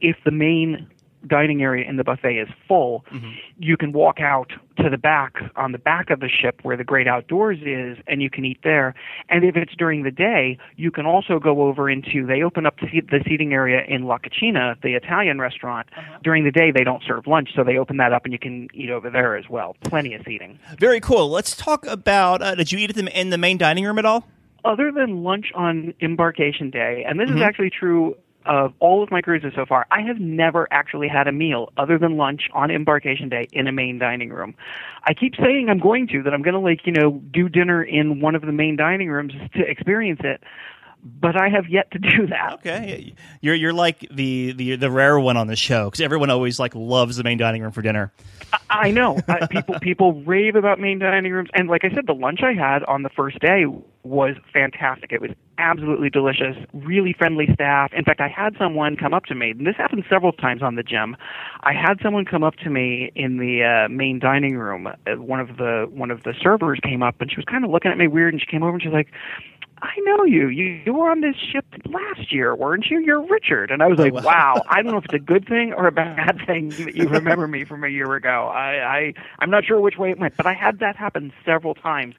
if 0.00 0.16
the 0.24 0.30
main 0.30 0.88
dining 1.26 1.62
area 1.62 1.88
in 1.88 1.96
the 1.96 2.04
buffet 2.04 2.38
is 2.38 2.48
full, 2.66 3.04
mm-hmm. 3.12 3.30
you 3.58 3.76
can 3.76 3.92
walk 3.92 4.20
out 4.20 4.52
to 4.78 4.90
the 4.90 4.98
back 4.98 5.34
on 5.56 5.72
the 5.72 5.78
back 5.78 6.10
of 6.10 6.20
the 6.20 6.28
ship 6.28 6.60
where 6.62 6.76
the 6.76 6.84
great 6.84 7.08
outdoors 7.08 7.58
is 7.62 8.02
and 8.06 8.22
you 8.22 8.30
can 8.30 8.44
eat 8.44 8.58
there. 8.62 8.94
And 9.28 9.44
if 9.44 9.56
it's 9.56 9.74
during 9.76 10.02
the 10.02 10.10
day, 10.10 10.58
you 10.76 10.90
can 10.90 11.06
also 11.06 11.38
go 11.38 11.62
over 11.62 11.88
into 11.88 12.26
they 12.26 12.42
open 12.42 12.66
up 12.66 12.76
the, 12.78 13.20
seating 13.26 13.52
area 13.52 13.82
in 13.88 14.04
La 14.04 14.18
Cucina, 14.18 14.80
the 14.82 14.94
Italian 14.94 15.40
restaurant. 15.40 15.88
Uh-huh. 15.96 16.18
During 16.22 16.44
the 16.44 16.50
day 16.50 16.70
they 16.70 16.84
don't 16.84 17.02
serve 17.06 17.26
lunch, 17.26 17.50
so 17.54 17.64
they 17.64 17.78
open 17.78 17.96
that 17.98 18.12
up 18.12 18.24
and 18.24 18.32
you 18.32 18.38
can 18.38 18.68
eat 18.74 18.90
over 18.90 19.10
there 19.10 19.36
as 19.36 19.48
well. 19.48 19.76
Plenty 19.84 20.14
of 20.14 20.22
seating. 20.24 20.58
Very 20.78 21.00
cool. 21.00 21.28
Let's 21.28 21.56
talk 21.56 21.86
about 21.86 22.42
uh, 22.42 22.54
did 22.54 22.72
you 22.72 22.78
eat 22.78 22.90
at 22.90 22.96
the, 22.96 23.18
in 23.18 23.30
the 23.30 23.38
main 23.38 23.58
dining 23.58 23.84
room 23.84 23.98
at 23.98 24.04
all? 24.04 24.26
Other 24.64 24.90
than 24.90 25.22
lunch 25.22 25.52
on 25.54 25.94
embarkation 26.00 26.70
day, 26.70 27.04
and 27.06 27.20
this 27.20 27.28
mm-hmm. 27.28 27.38
is 27.38 27.42
actually 27.42 27.70
true 27.70 28.16
of 28.46 28.72
all 28.78 29.02
of 29.02 29.10
my 29.10 29.20
cruises 29.20 29.52
so 29.54 29.66
far, 29.66 29.86
I 29.90 30.00
have 30.02 30.18
never 30.18 30.68
actually 30.70 31.08
had 31.08 31.28
a 31.28 31.32
meal 31.32 31.72
other 31.76 31.98
than 31.98 32.16
lunch 32.16 32.42
on 32.52 32.70
embarkation 32.70 33.28
day 33.28 33.48
in 33.52 33.66
a 33.66 33.72
main 33.72 33.98
dining 33.98 34.30
room. 34.30 34.54
I 35.04 35.14
keep 35.14 35.34
saying 35.36 35.68
I'm 35.68 35.78
going 35.78 36.08
to, 36.08 36.22
that 36.22 36.32
I'm 36.32 36.42
going 36.42 36.54
to 36.54 36.60
like, 36.60 36.86
you 36.86 36.92
know, 36.92 37.20
do 37.32 37.48
dinner 37.48 37.82
in 37.82 38.20
one 38.20 38.34
of 38.34 38.42
the 38.42 38.52
main 38.52 38.76
dining 38.76 39.08
rooms 39.08 39.32
to 39.54 39.62
experience 39.68 40.20
it 40.24 40.42
but 41.20 41.40
I 41.40 41.48
have 41.48 41.68
yet 41.68 41.90
to 41.92 41.98
do 42.16 42.26
that. 42.28 42.54
Okay, 42.54 43.14
you're 43.40 43.54
you're 43.54 43.72
like 43.72 44.00
the 44.10 44.52
the 44.52 44.76
the 44.76 44.90
rare 44.90 45.18
one 45.18 45.36
on 45.36 45.46
the 45.46 45.56
show 45.56 45.86
because 45.86 46.00
everyone 46.00 46.30
always 46.30 46.58
like 46.58 46.74
loves 46.74 47.16
the 47.16 47.24
main 47.24 47.38
dining 47.38 47.62
room 47.62 47.72
for 47.72 47.82
dinner. 47.82 48.12
I, 48.52 48.58
I 48.68 48.90
know 48.90 49.18
uh, 49.28 49.46
people 49.46 49.78
people 49.80 50.24
rave 50.24 50.56
about 50.56 50.80
main 50.80 50.98
dining 50.98 51.32
rooms, 51.32 51.50
and 51.54 51.68
like 51.68 51.84
I 51.84 51.90
said, 51.94 52.06
the 52.06 52.14
lunch 52.14 52.40
I 52.42 52.52
had 52.52 52.82
on 52.84 53.02
the 53.02 53.10
first 53.10 53.38
day 53.38 53.64
was 54.06 54.36
fantastic. 54.52 55.12
It 55.12 55.20
was 55.20 55.30
absolutely 55.58 56.10
delicious, 56.10 56.56
really 56.72 57.14
friendly 57.16 57.48
staff. 57.52 57.92
In 57.92 58.04
fact, 58.04 58.20
I 58.20 58.28
had 58.28 58.54
someone 58.58 58.96
come 58.96 59.14
up 59.14 59.24
to 59.26 59.34
me, 59.34 59.50
and 59.50 59.66
this 59.66 59.76
happened 59.76 60.04
several 60.08 60.32
times 60.32 60.62
on 60.62 60.74
the 60.74 60.82
Gem. 60.82 61.16
I 61.62 61.72
had 61.72 61.98
someone 62.02 62.24
come 62.24 62.44
up 62.44 62.56
to 62.56 62.70
me 62.70 63.10
in 63.14 63.38
the 63.38 63.64
uh, 63.64 63.88
main 63.88 64.18
dining 64.18 64.56
room. 64.56 64.86
Uh, 64.86 65.16
one 65.16 65.40
of 65.40 65.56
the 65.56 65.86
one 65.90 66.10
of 66.10 66.22
the 66.24 66.34
servers 66.40 66.78
came 66.82 67.02
up, 67.02 67.20
and 67.20 67.30
she 67.30 67.36
was 67.36 67.44
kind 67.44 67.64
of 67.64 67.70
looking 67.70 67.90
at 67.90 67.98
me 67.98 68.06
weird, 68.06 68.34
and 68.34 68.40
she 68.40 68.46
came 68.46 68.62
over 68.62 68.74
and 68.74 68.82
she's 68.82 68.92
like, 68.92 69.08
I 69.82 69.92
know 70.00 70.24
you. 70.24 70.48
You 70.48 70.80
you 70.84 70.94
were 70.94 71.10
on 71.10 71.20
this 71.20 71.36
ship 71.36 71.66
last 71.84 72.32
year, 72.32 72.54
weren't 72.54 72.86
you? 72.86 73.00
You're 73.00 73.20
Richard. 73.26 73.70
And 73.70 73.82
I 73.82 73.86
was 73.86 73.98
like, 73.98 74.12
oh, 74.14 74.22
wow. 74.22 74.62
I 74.68 74.82
don't 74.82 74.92
know 74.92 74.98
if 74.98 75.04
it's 75.04 75.14
a 75.14 75.18
good 75.18 75.46
thing 75.48 75.74
or 75.76 75.86
a 75.86 75.92
bad 75.92 76.38
thing 76.46 76.70
that 76.70 76.94
you 76.94 77.08
remember 77.08 77.46
me 77.46 77.64
from 77.64 77.84
a 77.84 77.88
year 77.88 78.14
ago. 78.14 78.50
I, 78.52 78.96
I 78.98 79.12
I'm 79.38 79.50
not 79.50 79.64
sure 79.64 79.80
which 79.80 79.98
way 79.98 80.10
it 80.10 80.18
went, 80.18 80.36
but 80.36 80.46
I 80.46 80.54
had 80.54 80.78
that 80.78 80.96
happen 80.96 81.32
several 81.44 81.74
times. 81.74 82.14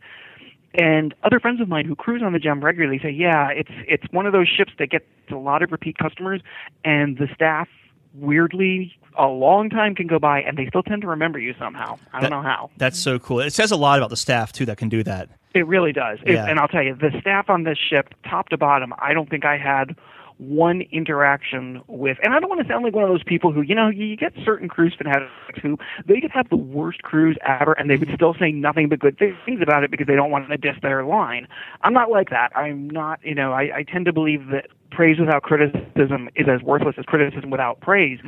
And 0.74 1.14
other 1.24 1.40
friends 1.40 1.60
of 1.62 1.68
mine 1.68 1.86
who 1.86 1.96
cruise 1.96 2.22
on 2.24 2.34
the 2.34 2.40
Gem 2.40 2.64
regularly 2.64 3.00
say, 3.02 3.10
yeah, 3.10 3.50
it's 3.50 3.72
it's 3.88 4.04
one 4.12 4.26
of 4.26 4.34
those 4.34 4.48
ships 4.48 4.74
that 4.80 4.90
gets 4.90 5.06
a 5.32 5.36
lot 5.36 5.64
of 5.64 5.72
repeat 5.72 5.98
customers, 5.98 6.42
and 6.84 7.18
the 7.18 7.28
staff 7.34 7.68
weirdly 8.14 8.94
a 9.18 9.26
long 9.28 9.70
time 9.70 9.96
can 9.96 10.08
go 10.08 10.20
by 10.20 10.42
and 10.42 10.58
they 10.58 10.68
still 10.68 10.84
tend 10.84 11.02
to 11.02 11.08
remember 11.08 11.40
you 11.40 11.54
somehow. 11.58 11.98
I 12.14 12.22
don't 12.22 12.30
know 12.30 12.42
how. 12.42 12.70
That's 12.78 13.00
so 13.00 13.18
cool. 13.20 13.40
It 13.40 13.52
says 13.54 13.72
a 13.72 13.76
lot 13.76 13.98
about 13.98 14.10
the 14.12 14.18
staff 14.18 14.52
too 14.52 14.66
that 14.66 14.78
can 14.78 14.90
do 14.90 15.04
that. 15.04 15.30
It 15.56 15.66
really 15.66 15.92
does. 15.92 16.20
It- 16.24 16.34
Yeah. 16.34 16.46
and 16.48 16.60
I'll 16.60 16.68
tell 16.68 16.84
you, 16.84 16.94
the 16.96 17.12
staff 17.20 17.50
on 17.50 17.64
this 17.64 17.78
ship, 17.80 18.14
top 18.30 18.50
to 18.50 18.58
bottom, 18.58 18.94
I 19.00 19.14
don't 19.14 19.30
think 19.30 19.44
I 19.46 19.58
had 19.58 19.96
one 20.38 20.82
interaction 20.92 21.82
with, 21.88 22.18
and 22.24 22.34
I 22.34 22.40
don't 22.40 22.50
want 22.50 22.62
to 22.62 22.68
sound 22.68 22.84
like 22.84 22.94
one 22.94 23.04
of 23.04 23.10
those 23.10 23.24
people 23.24 23.52
who, 23.52 23.62
you 23.62 23.76
know, 23.76 23.90
you 23.90 24.16
get 24.16 24.34
certain 24.46 24.68
cruise 24.68 24.94
fanatics 24.98 25.32
who 25.62 25.78
they 26.06 26.22
could 26.22 26.32
have 26.32 26.50
the 26.50 26.56
worst 26.56 27.02
cruise 27.02 27.38
ever 27.46 27.74
and 27.74 27.90
they 27.90 27.98
would 27.98 28.10
still 28.14 28.36
say 28.40 28.52
nothing 28.52 28.90
but 28.90 29.00
good 29.00 29.18
things 29.18 29.62
about 29.62 29.84
it 29.84 29.92
because 29.92 30.08
they 30.08 30.16
don't 30.16 30.32
want 30.32 30.50
to 30.50 30.58
diss 30.58 30.76
their 30.82 31.04
line. 31.04 31.48
I'm 31.82 31.94
not 31.94 32.10
like 32.12 32.30
that. 32.30 32.56
I'm 32.56 32.90
not, 32.90 33.20
you 33.24 33.36
know, 33.36 33.52
I, 33.52 33.78
I 33.78 33.84
tend 33.84 34.06
to 34.06 34.14
believe 34.14 34.48
that 34.52 34.68
praise 34.92 35.20
without 35.20 35.44
criticism 35.44 36.30
is 36.36 36.48
as 36.48 36.62
worthless 36.62 36.96
as 36.98 37.06
criticism 37.06 37.50
without 37.50 37.80
praise. 37.82 38.20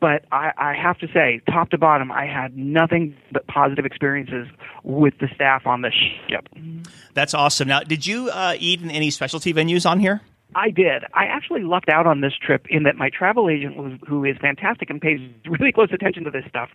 But 0.00 0.24
I, 0.32 0.52
I 0.56 0.74
have 0.74 0.98
to 0.98 1.08
say, 1.08 1.40
top 1.50 1.70
to 1.70 1.78
bottom, 1.78 2.10
I 2.10 2.26
had 2.26 2.56
nothing 2.56 3.16
but 3.32 3.46
positive 3.46 3.84
experiences 3.84 4.48
with 4.82 5.14
the 5.20 5.28
staff 5.34 5.66
on 5.66 5.82
the 5.82 5.90
ship. 5.90 6.48
That's 7.14 7.34
awesome. 7.34 7.68
Now, 7.68 7.80
did 7.80 8.06
you 8.06 8.30
uh, 8.30 8.54
eat 8.58 8.80
in 8.82 8.90
any 8.90 9.10
specialty 9.10 9.52
venues 9.54 9.88
on 9.88 10.00
here? 10.00 10.22
I 10.54 10.70
did. 10.70 11.04
I 11.14 11.24
actually 11.26 11.62
lucked 11.62 11.88
out 11.88 12.06
on 12.06 12.20
this 12.20 12.32
trip 12.34 12.66
in 12.68 12.82
that 12.82 12.96
my 12.96 13.10
travel 13.10 13.48
agent, 13.48 13.76
was, 13.76 13.92
who 14.06 14.24
is 14.24 14.36
fantastic 14.40 14.90
and 14.90 15.00
pays 15.00 15.20
really 15.46 15.72
close 15.72 15.88
attention 15.92 16.24
to 16.24 16.30
this 16.30 16.44
stuff, 16.48 16.70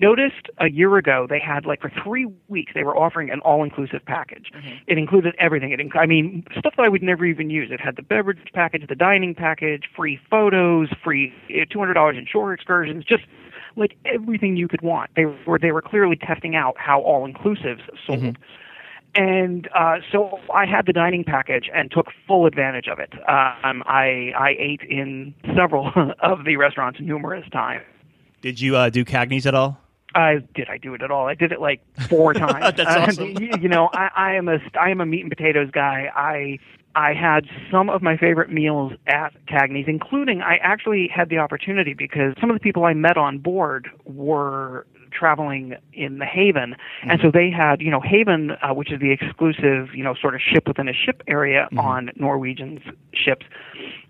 noticed 0.00 0.48
a 0.58 0.70
year 0.70 0.96
ago 0.96 1.26
they 1.28 1.38
had 1.38 1.64
like 1.64 1.80
for 1.80 1.90
three 2.02 2.26
weeks 2.48 2.72
they 2.74 2.82
were 2.82 2.96
offering 2.96 3.30
an 3.30 3.40
all-inclusive 3.40 4.00
package. 4.06 4.50
It 4.86 4.98
included 4.98 5.34
everything. 5.38 5.70
It, 5.72 5.80
inc- 5.80 5.96
I 5.96 6.06
mean, 6.06 6.44
stuff 6.58 6.74
that 6.76 6.84
I 6.84 6.88
would 6.88 7.02
never 7.02 7.24
even 7.24 7.50
use. 7.50 7.70
It 7.70 7.80
had 7.80 7.96
the 7.96 8.02
beverage 8.02 8.38
package, 8.52 8.86
the 8.88 8.94
dining 8.94 9.34
package, 9.34 9.84
free 9.94 10.18
photos, 10.30 10.88
free 11.04 11.32
uh, 11.50 11.64
two 11.70 11.78
hundred 11.78 11.94
dollars 11.94 12.16
in 12.18 12.26
shore 12.26 12.52
excursions, 12.52 13.04
just 13.04 13.24
like 13.76 13.96
everything 14.04 14.56
you 14.56 14.68
could 14.68 14.82
want. 14.82 15.10
They 15.16 15.24
were 15.46 15.58
they 15.58 15.72
were 15.72 15.82
clearly 15.82 16.16
testing 16.16 16.56
out 16.56 16.74
how 16.78 17.00
all-inclusives 17.02 17.80
sold. 18.06 18.20
And 19.14 19.68
uh, 19.74 19.96
so 20.10 20.38
I 20.54 20.64
had 20.64 20.86
the 20.86 20.92
dining 20.92 21.22
package 21.24 21.68
and 21.74 21.90
took 21.90 22.06
full 22.26 22.46
advantage 22.46 22.88
of 22.88 22.98
it. 22.98 23.12
Um, 23.28 23.82
I 23.86 24.32
I 24.38 24.56
ate 24.58 24.80
in 24.88 25.34
several 25.54 25.92
of 26.20 26.44
the 26.44 26.56
restaurants 26.56 26.98
numerous 27.00 27.48
times. 27.50 27.84
Did 28.40 28.60
you 28.60 28.76
uh, 28.76 28.90
do 28.90 29.04
Cagney's 29.04 29.46
at 29.46 29.54
all? 29.54 29.78
I 30.14 30.38
did 30.54 30.68
I 30.68 30.78
do 30.78 30.94
it 30.94 31.02
at 31.02 31.10
all? 31.10 31.26
I 31.26 31.34
did 31.34 31.52
it 31.52 31.60
like 31.60 31.82
four 32.08 32.32
times. 32.34 32.74
That's 32.76 33.18
awesome. 33.18 33.36
you, 33.40 33.50
you 33.60 33.68
know, 33.68 33.90
I, 33.92 34.10
I 34.16 34.34
am 34.34 34.48
a 34.48 34.58
I 34.78 34.90
am 34.90 35.00
a 35.00 35.06
meat 35.06 35.22
and 35.22 35.30
potatoes 35.30 35.70
guy. 35.70 36.10
I 36.14 36.58
I 36.94 37.14
had 37.14 37.46
some 37.70 37.88
of 37.88 38.02
my 38.02 38.16
favorite 38.16 38.50
meals 38.50 38.92
at 39.06 39.32
Cagney's, 39.46 39.88
including 39.88 40.42
I 40.42 40.56
actually 40.62 41.08
had 41.08 41.28
the 41.28 41.38
opportunity 41.38 41.94
because 41.94 42.34
some 42.40 42.50
of 42.50 42.56
the 42.56 42.60
people 42.60 42.84
I 42.84 42.92
met 42.92 43.16
on 43.16 43.38
board 43.38 43.88
were 44.04 44.86
traveling 45.12 45.76
in 45.92 46.18
the 46.18 46.26
Haven, 46.26 46.76
and 47.02 47.20
so 47.20 47.30
they 47.30 47.50
had, 47.50 47.80
you 47.80 47.90
know, 47.90 48.00
Haven, 48.00 48.52
uh, 48.62 48.74
which 48.74 48.92
is 48.92 49.00
the 49.00 49.10
exclusive, 49.10 49.94
you 49.94 50.02
know, 50.02 50.14
sort 50.14 50.34
of 50.34 50.40
ship 50.40 50.66
within 50.66 50.88
a 50.88 50.92
ship 50.92 51.22
area 51.26 51.68
on 51.76 52.10
Norwegian's 52.16 52.82
ships. 53.12 53.46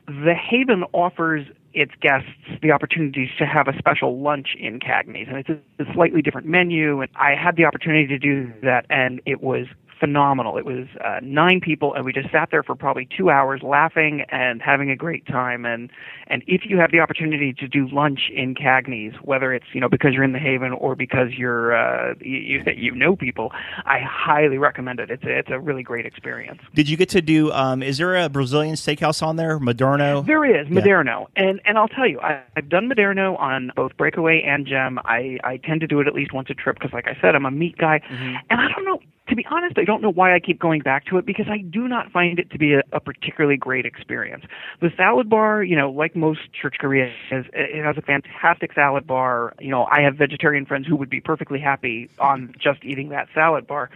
The 0.07 0.35
Haven 0.35 0.85
offers 0.93 1.47
its 1.75 1.93
guests 2.01 2.29
the 2.61 2.71
opportunities 2.71 3.31
to 3.39 3.47
have 3.47 3.69
a 3.69 3.77
special 3.79 4.21
lunch 4.21 4.57
in 4.59 4.79
Cagney's, 4.79 5.29
and 5.29 5.39
it's 5.39 5.49
a, 5.49 5.83
a 5.83 5.95
slightly 5.95 6.23
different 6.23 6.47
menu. 6.47 7.01
And 7.01 7.11
I 7.17 7.35
had 7.35 7.57
the 7.57 7.65
opportunity 7.65 8.07
to 8.09 8.19
do 8.19 8.53
that, 8.63 8.85
and 8.91 9.21
it 9.27 9.43
was 9.43 9.67
phenomenal. 10.03 10.59
It 10.59 10.65
was 10.67 10.89
uh, 11.05 11.21
nine 11.23 11.61
people, 11.61 11.95
and 11.95 12.05
we 12.05 12.13
just 12.13 12.29
sat 12.33 12.49
there 12.51 12.65
for 12.65 12.75
probably 12.75 13.07
two 13.17 13.31
hours, 13.31 13.61
laughing 13.63 14.25
and 14.31 14.61
having 14.61 14.91
a 14.91 14.97
great 14.97 15.25
time. 15.29 15.65
And 15.65 15.91
and 16.27 16.43
if 16.49 16.63
you 16.65 16.77
have 16.79 16.91
the 16.91 16.99
opportunity 16.99 17.53
to 17.53 17.69
do 17.69 17.87
lunch 17.93 18.23
in 18.35 18.57
Cagney's, 18.57 19.15
whether 19.23 19.55
it's 19.55 19.67
you 19.73 19.81
know 19.81 19.89
because 19.89 20.13
you're 20.13 20.25
in 20.25 20.33
the 20.33 20.41
Haven 20.41 20.73
or 20.73 20.97
because 20.97 21.29
you're 21.39 21.77
uh, 21.77 22.15
you 22.21 22.37
you 22.39 22.63
you 22.77 22.91
know 22.97 23.15
people, 23.15 23.53
I 23.85 24.01
highly 24.05 24.59
recommend 24.59 24.99
it. 24.99 25.09
It's 25.09 25.23
a, 25.23 25.39
it's 25.39 25.51
a 25.51 25.61
really 25.61 25.85
great 25.85 26.05
experience. 26.05 26.61
Did 26.75 26.89
you 26.89 26.97
get 26.97 27.09
to 27.11 27.23
do? 27.23 27.53
Um, 27.53 27.81
is 27.81 27.99
there 27.99 28.17
a 28.17 28.29
Brazilian 28.29 28.75
steakhouse 28.75 29.23
on 29.23 29.37
there? 29.37 29.61
Moderno. 29.61 30.27
There 30.27 30.45
is 30.45 30.67
Yeah. 30.69 30.81
Moderno, 30.81 31.27
and 31.37 31.61
and 31.65 31.79
I'll 31.79 31.87
tell 31.89 32.09
you, 32.09 32.19
I, 32.21 32.43
I've 32.57 32.69
done 32.69 32.89
Moderno 32.91 33.39
on 33.39 33.71
both 33.77 33.97
Breakaway 33.97 34.43
and 34.45 34.67
Gem. 34.67 34.99
I 35.05 35.39
I 35.45 35.59
tend 35.59 35.81
to 35.83 35.87
do 35.87 36.01
it 36.01 36.09
at 36.09 36.15
least 36.15 36.33
once 36.33 36.51
a 36.51 36.55
trip 36.55 36.77
because, 36.81 36.93
like 36.93 37.07
I 37.07 37.17
said, 37.21 37.37
I'm 37.37 37.47
a 37.47 37.53
meat 37.53 37.79
guy, 37.79 38.01
and 38.11 38.61
I 38.61 38.67
don't 38.75 38.85
know. 38.85 38.99
To 39.33 39.37
be 39.37 39.47
honest, 39.51 39.79
I 39.79 39.85
don't 39.85 40.03
know 40.03 40.13
why 40.13 40.35
I 40.35 40.41
keep 40.41 40.61
going 40.61 40.83
back 40.83 41.07
to 41.07 41.17
it 41.17 41.25
because 41.25 41.47
I 41.49 41.57
do 41.57 41.89
not 41.89 42.13
find 42.13 42.39
it 42.39 42.51
to 42.51 42.59
be 42.59 42.75
a, 42.75 42.83
a 42.93 43.01
particularly 43.01 43.57
great 43.57 43.87
experience. 43.87 44.45
The 44.83 44.91
salad 44.95 45.31
bar, 45.31 45.63
you 45.63 45.75
know, 45.75 45.91
like 45.91 46.15
most 46.15 46.41
churrascaria, 46.53 47.11
is 47.31 47.47
it 47.55 47.83
has 47.83 47.97
a 47.97 48.03
fantastic 48.03 48.75
salad 48.75 49.07
bar. 49.07 49.55
You 49.59 49.71
know, 49.71 49.85
I 49.85 50.03
have 50.03 50.17
vegetarian 50.17 50.67
friends 50.67 50.87
who 50.87 50.97
would 50.97 51.09
be 51.09 51.23
perfectly 51.23 51.59
happy 51.59 52.11
on 52.19 52.53
just 52.63 52.85
eating 52.85 53.09
that 53.09 53.29
salad 53.33 53.67
bar. 53.67 53.89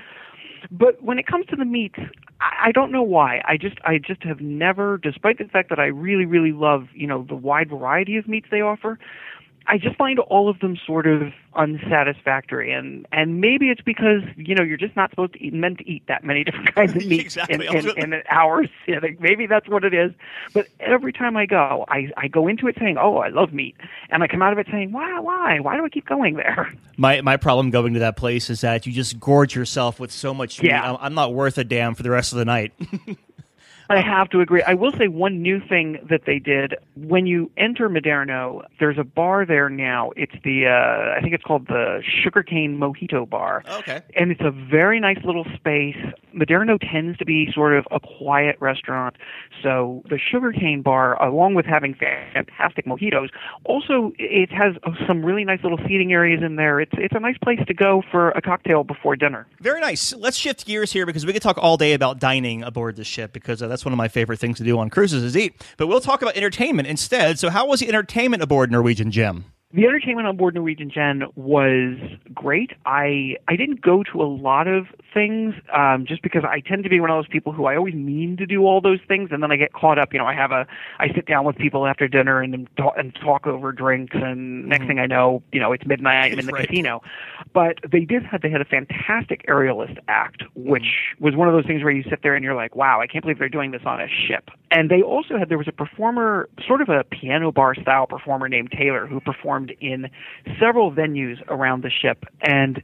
But 0.71 1.03
when 1.03 1.19
it 1.19 1.27
comes 1.27 1.45
to 1.49 1.57
the 1.57 1.67
meats, 1.67 1.99
I 2.41 2.69
I 2.69 2.73
don't 2.73 2.91
know 2.91 3.03
why. 3.03 3.43
I 3.45 3.59
just 3.59 3.77
I 3.85 3.99
just 3.99 4.23
have 4.23 4.41
never, 4.41 4.97
despite 4.97 5.37
the 5.37 5.45
fact 5.45 5.69
that 5.69 5.79
I 5.79 5.87
really 5.87 6.25
really 6.25 6.53
love 6.53 6.89
you 6.95 7.07
know 7.07 7.27
the 7.29 7.37
wide 7.37 7.69
variety 7.69 8.17
of 8.17 8.27
meats 8.27 8.47
they 8.51 8.63
offer, 8.63 8.99
I 9.69 9.79
just 9.79 9.97
find 9.97 10.19
all 10.19 10.49
of 10.49 10.59
them 10.61 10.77
sort 10.87 11.07
of 11.07 11.33
unsatisfactory. 11.55 12.73
And 12.73 13.07
and 13.13 13.41
maybe 13.41 13.67
it's 13.69 13.81
because 13.81 14.23
you 14.37 14.55
know 14.55 14.63
you're 14.63 14.77
just 14.77 14.97
not 14.97 15.11
supposed 15.11 15.33
to 15.35 15.43
eat 15.43 15.53
meant 15.53 15.79
to 15.79 15.89
eat 15.91 16.03
that 16.09 16.25
many 16.25 16.45
different 16.45 16.75
kinds 16.75 16.95
of 16.95 17.05
meat 17.07 17.21
Exactly. 17.23 17.67
in, 17.67 17.77
in, 17.77 17.99
in 17.99 18.13
an 18.13 18.23
hour 18.31 18.65
sitting. 18.87 19.17
Maybe 19.21 19.47
that's 19.47 19.69
what 19.69 19.85
it 19.85 19.95
is. 19.95 20.13
But 20.55 20.69
every 20.81 21.13
time 21.13 21.37
I 21.37 21.47
go, 21.47 21.85
I 21.89 22.11
I 22.17 22.29
go 22.29 22.49
into 22.49 22.69
it 22.69 22.77
saying, 22.79 22.97
oh, 22.99 23.19
I 23.19 23.29
love 23.29 23.53
meat, 23.53 23.77
and 24.11 24.23
I 24.23 24.29
come 24.29 24.43
out 24.43 24.53
of 24.53 24.59
it 24.59 24.67
saying, 24.71 24.93
why 24.93 25.19
why 25.21 25.61
why 25.61 25.77
do 25.77 25.85
I 25.85 25.89
keep 25.89 26.07
going 26.07 26.35
there? 26.37 26.73
My 26.97 27.21
my 27.21 27.37
problem 27.37 27.71
going 27.71 27.95
to 27.95 28.01
that 28.01 28.17
place 28.17 28.51
is 28.51 28.61
that 28.63 28.87
you 28.87 28.93
just 28.93 29.19
gorge 29.21 29.55
yourself 29.55 29.99
with 30.01 30.11
so 30.13 30.33
much 30.33 30.63
meat. 30.63 30.69
Yeah. 30.69 30.93
I'm, 30.93 30.99
I'm 31.01 31.15
not 31.15 31.35
worth 31.35 31.59
a 31.59 31.65
damn 31.65 31.95
for 31.95 32.03
the 32.03 32.11
rest 32.11 32.33
of 32.33 32.39
the 32.39 32.45
night. 32.45 32.73
I 33.89 34.01
have 34.01 34.29
to 34.31 34.41
agree. 34.41 34.63
I 34.63 34.75
will 34.75 34.93
say 34.93 35.09
one 35.09 35.43
new 35.43 35.61
thing 35.61 35.99
that 36.09 36.23
they 36.27 36.39
did 36.39 36.75
when 36.97 37.27
you 37.27 37.51
enter 37.57 37.89
Moderno. 37.89 38.63
There's 38.81 38.99
a 38.99 39.05
bar 39.05 39.47
there 39.47 39.69
now. 39.69 40.11
It's 40.17 40.35
the 40.45 40.67
uh, 40.67 41.17
I 41.17 41.21
think 41.21 41.35
it's 41.35 41.45
called 41.45 41.69
the 41.69 42.03
Sugarcane 42.23 42.79
Mojito 42.79 43.29
Bar. 43.29 43.63
Okay. 43.79 44.03
And 44.17 44.31
it's 44.31 44.41
a 44.41 44.51
very 44.51 44.99
nice 45.01 45.23
little 45.25 45.45
space. 45.55 45.97
Moderno 46.35 46.79
tends 46.81 47.17
to 47.19 47.25
be 47.25 47.51
sort 47.53 47.75
of 47.75 47.87
a 47.91 48.01
quiet 48.01 48.57
restaurant, 48.61 49.17
so 49.63 50.03
the 50.11 50.19
Sugarcane 50.19 50.83
Bar, 50.83 51.23
along 51.23 51.55
with 51.55 51.65
having 51.65 51.95
fantastic 51.95 52.85
mojitos, 52.87 53.31
also 53.65 54.13
it 54.19 54.51
has 54.51 54.75
some 55.07 55.25
really 55.25 55.45
nice 55.45 55.63
little 55.63 55.79
seating 55.87 56.13
areas 56.13 56.43
in 56.43 56.57
there. 56.57 56.81
It's 56.81 56.93
it's 56.95 57.15
a 57.15 57.21
nice 57.21 57.39
place 57.39 57.61
to 57.67 57.75
go 57.75 58.03
for 58.11 58.31
a 58.31 58.43
cocktail 58.43 58.85
before 58.85 59.17
dinner. 59.17 59.47
Very 59.61 59.81
nice. 59.81 60.13
Let's 60.15 60.37
shift 60.37 60.67
gears 60.67 60.93
here 60.93 61.07
because 61.07 61.25
we 61.25 61.33
could 61.33 61.43
talk 61.43 61.57
all 61.59 61.77
day 61.77 61.95
about 61.95 62.19
dining 62.19 62.63
aboard 62.63 62.97
the 62.97 63.05
ship 63.05 63.33
because 63.33 63.63
uh, 63.63 63.76
that's 63.77 63.85
one 63.85 63.93
of 63.93 63.99
my 63.99 64.09
favorite 64.09 64.39
things 64.39 64.57
to 64.57 64.65
do 64.65 64.79
on 64.79 64.89
cruises 64.89 65.23
is 65.23 65.37
eat. 65.37 65.63
But 65.77 65.87
we'll 65.87 66.01
talk 66.01 66.23
about 66.23 66.35
entertainment 66.35 66.89
instead. 66.89 67.39
So, 67.39 67.51
how 67.51 67.67
was 67.67 67.81
the 67.81 67.89
entertainment 67.89 68.43
aboard 68.43 68.73
Norwegian 68.73 69.11
Gem? 69.11 69.45
The 69.75 69.85
entertainment 69.85 70.29
on 70.29 70.37
board 70.37 70.55
Norwegian 70.55 70.91
Gem 70.91 71.25
was 71.35 71.99
great. 72.33 72.71
I 72.87 73.35
I 73.49 73.57
didn't 73.57 73.81
go 73.81 74.05
to 74.13 74.23
a 74.23 74.25
lot 74.25 74.69
of 74.69 74.87
things 75.13 75.55
um, 75.77 76.07
just 76.07 76.23
because 76.23 76.45
I 76.45 76.61
tend 76.61 76.85
to 76.85 76.89
be 76.89 77.01
one 77.01 77.11
of 77.11 77.17
those 77.17 77.27
people 77.27 77.53
who 77.53 77.65
I 77.65 77.77
always 77.77 77.95
mean 77.95 78.37
to 78.37 78.47
do 78.47 78.65
all 78.65 78.81
those 78.81 79.01
things, 79.09 79.31
and 79.33 79.43
then 79.43 79.51
I 79.51 79.57
get 79.57 79.73
caught 79.73 79.99
up. 79.99 80.13
You 80.13 80.21
know, 80.21 80.25
I 80.25 80.35
have 80.35 80.53
a 80.53 80.69
I 81.01 81.09
sit 81.13 81.27
down 81.27 81.45
with 81.45 81.57
people 81.57 81.85
after 81.85 82.07
dinner 82.07 82.41
and 82.41 82.69
talk, 82.77 82.95
and 82.97 83.13
talk 83.17 83.49
over 83.49 83.73
drinks, 83.73 84.15
and 84.15 84.69
next 84.69 84.87
thing 84.87 85.01
I 85.01 85.07
know, 85.07 85.43
you 85.51 85.59
know, 85.59 85.73
it's 85.73 85.85
midnight. 85.85 86.33
I'm 86.33 86.39
in 86.39 86.47
the 86.47 86.53
Right. 86.53 86.69
casino. 86.69 87.03
But 87.53 87.79
they 87.91 88.05
did 88.05 88.23
have 88.23 88.43
they 88.43 88.51
had 88.51 88.61
a 88.61 88.65
fantastic 88.65 89.45
aerialist 89.49 89.99
act, 90.07 90.45
which 90.55 91.17
was 91.19 91.35
one 91.35 91.49
of 91.49 91.55
those 91.55 91.67
things 91.67 91.83
where 91.83 91.93
you 91.93 92.05
sit 92.09 92.23
there 92.23 92.37
and 92.37 92.45
you're 92.45 92.55
like, 92.55 92.77
wow, 92.77 93.01
I 93.01 93.09
can't 93.09 93.25
believe 93.25 93.41
they're 93.41 93.49
doing 93.49 93.73
this 93.73 93.83
on 93.85 94.01
a 94.01 94.07
ship. 94.07 94.49
And 94.71 94.91
they 94.91 95.03
also 95.03 95.39
had 95.39 95.49
there 95.49 95.59
was 95.59 95.69
a 95.69 95.73
performer, 95.73 96.49
sort 96.67 96.81
of 96.83 96.89
a 96.89 97.03
piano 97.05 97.51
bar 97.51 97.75
style 97.75 98.07
performer 98.07 98.49
named 98.49 98.71
Taylor, 98.71 99.07
who 99.07 99.21
performed 99.21 99.56
in 99.81 100.09
several 100.61 100.93
venues 100.93 101.37
around 101.49 101.83
the 101.83 101.91
ship 101.91 102.25
and 102.41 102.83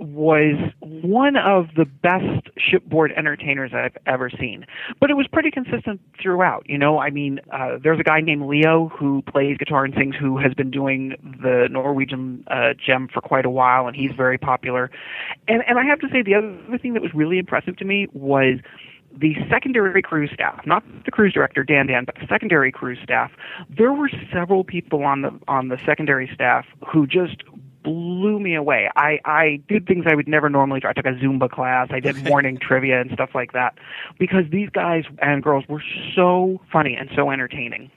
was 0.00 0.56
one 0.80 1.36
of 1.36 1.66
the 1.76 1.84
best 1.84 2.48
shipboard 2.56 3.12
entertainers 3.16 3.72
I've 3.74 3.96
ever 4.06 4.30
seen. 4.30 4.64
But 4.98 5.10
it 5.10 5.14
was 5.14 5.26
pretty 5.30 5.50
consistent 5.50 6.00
throughout. 6.20 6.68
You 6.68 6.78
know, 6.78 6.98
I 6.98 7.10
mean, 7.10 7.40
uh, 7.52 7.78
there's 7.82 8.00
a 8.00 8.02
guy 8.02 8.20
named 8.20 8.46
Leo 8.46 8.88
who 8.88 9.22
plays 9.22 9.58
guitar 9.58 9.84
and 9.84 9.94
sings 9.94 10.16
who 10.16 10.38
has 10.38 10.54
been 10.54 10.70
doing 10.70 11.16
the 11.42 11.68
Norwegian 11.70 12.44
uh, 12.48 12.72
gem 12.74 13.08
for 13.12 13.20
quite 13.20 13.44
a 13.44 13.50
while, 13.50 13.86
and 13.86 13.94
he's 13.94 14.12
very 14.16 14.38
popular. 14.38 14.90
And 15.48 15.62
and 15.68 15.78
I 15.78 15.84
have 15.84 16.00
to 16.00 16.08
say, 16.10 16.22
the 16.22 16.34
other 16.34 16.78
thing 16.78 16.94
that 16.94 17.02
was 17.02 17.12
really 17.14 17.38
impressive 17.38 17.76
to 17.76 17.84
me 17.84 18.06
was 18.12 18.58
the 19.16 19.34
secondary 19.48 20.02
crew 20.02 20.28
staff, 20.28 20.64
not 20.66 20.82
the 21.04 21.10
cruise 21.10 21.32
director 21.32 21.64
Dan 21.64 21.86
Dan, 21.86 22.04
but 22.04 22.14
the 22.16 22.26
secondary 22.28 22.72
crew 22.72 22.96
staff. 23.02 23.30
There 23.68 23.92
were 23.92 24.10
several 24.32 24.64
people 24.64 25.04
on 25.04 25.22
the 25.22 25.38
on 25.48 25.68
the 25.68 25.78
secondary 25.84 26.30
staff 26.32 26.64
who 26.86 27.06
just 27.06 27.42
blew 27.82 28.38
me 28.38 28.54
away. 28.54 28.90
I 28.96 29.20
I 29.24 29.60
did 29.68 29.86
things 29.86 30.04
I 30.06 30.14
would 30.14 30.28
never 30.28 30.48
normally 30.48 30.80
do. 30.80 30.88
I 30.88 30.92
took 30.92 31.06
a 31.06 31.12
Zumba 31.12 31.50
class. 31.50 31.88
I 31.90 32.00
did 32.00 32.24
morning 32.28 32.58
trivia 32.58 33.00
and 33.00 33.10
stuff 33.12 33.30
like 33.34 33.52
that 33.52 33.74
because 34.18 34.44
these 34.50 34.70
guys 34.70 35.04
and 35.20 35.42
girls 35.42 35.64
were 35.68 35.82
so 36.14 36.60
funny 36.72 36.94
and 36.94 37.10
so 37.14 37.30
entertaining. 37.30 37.90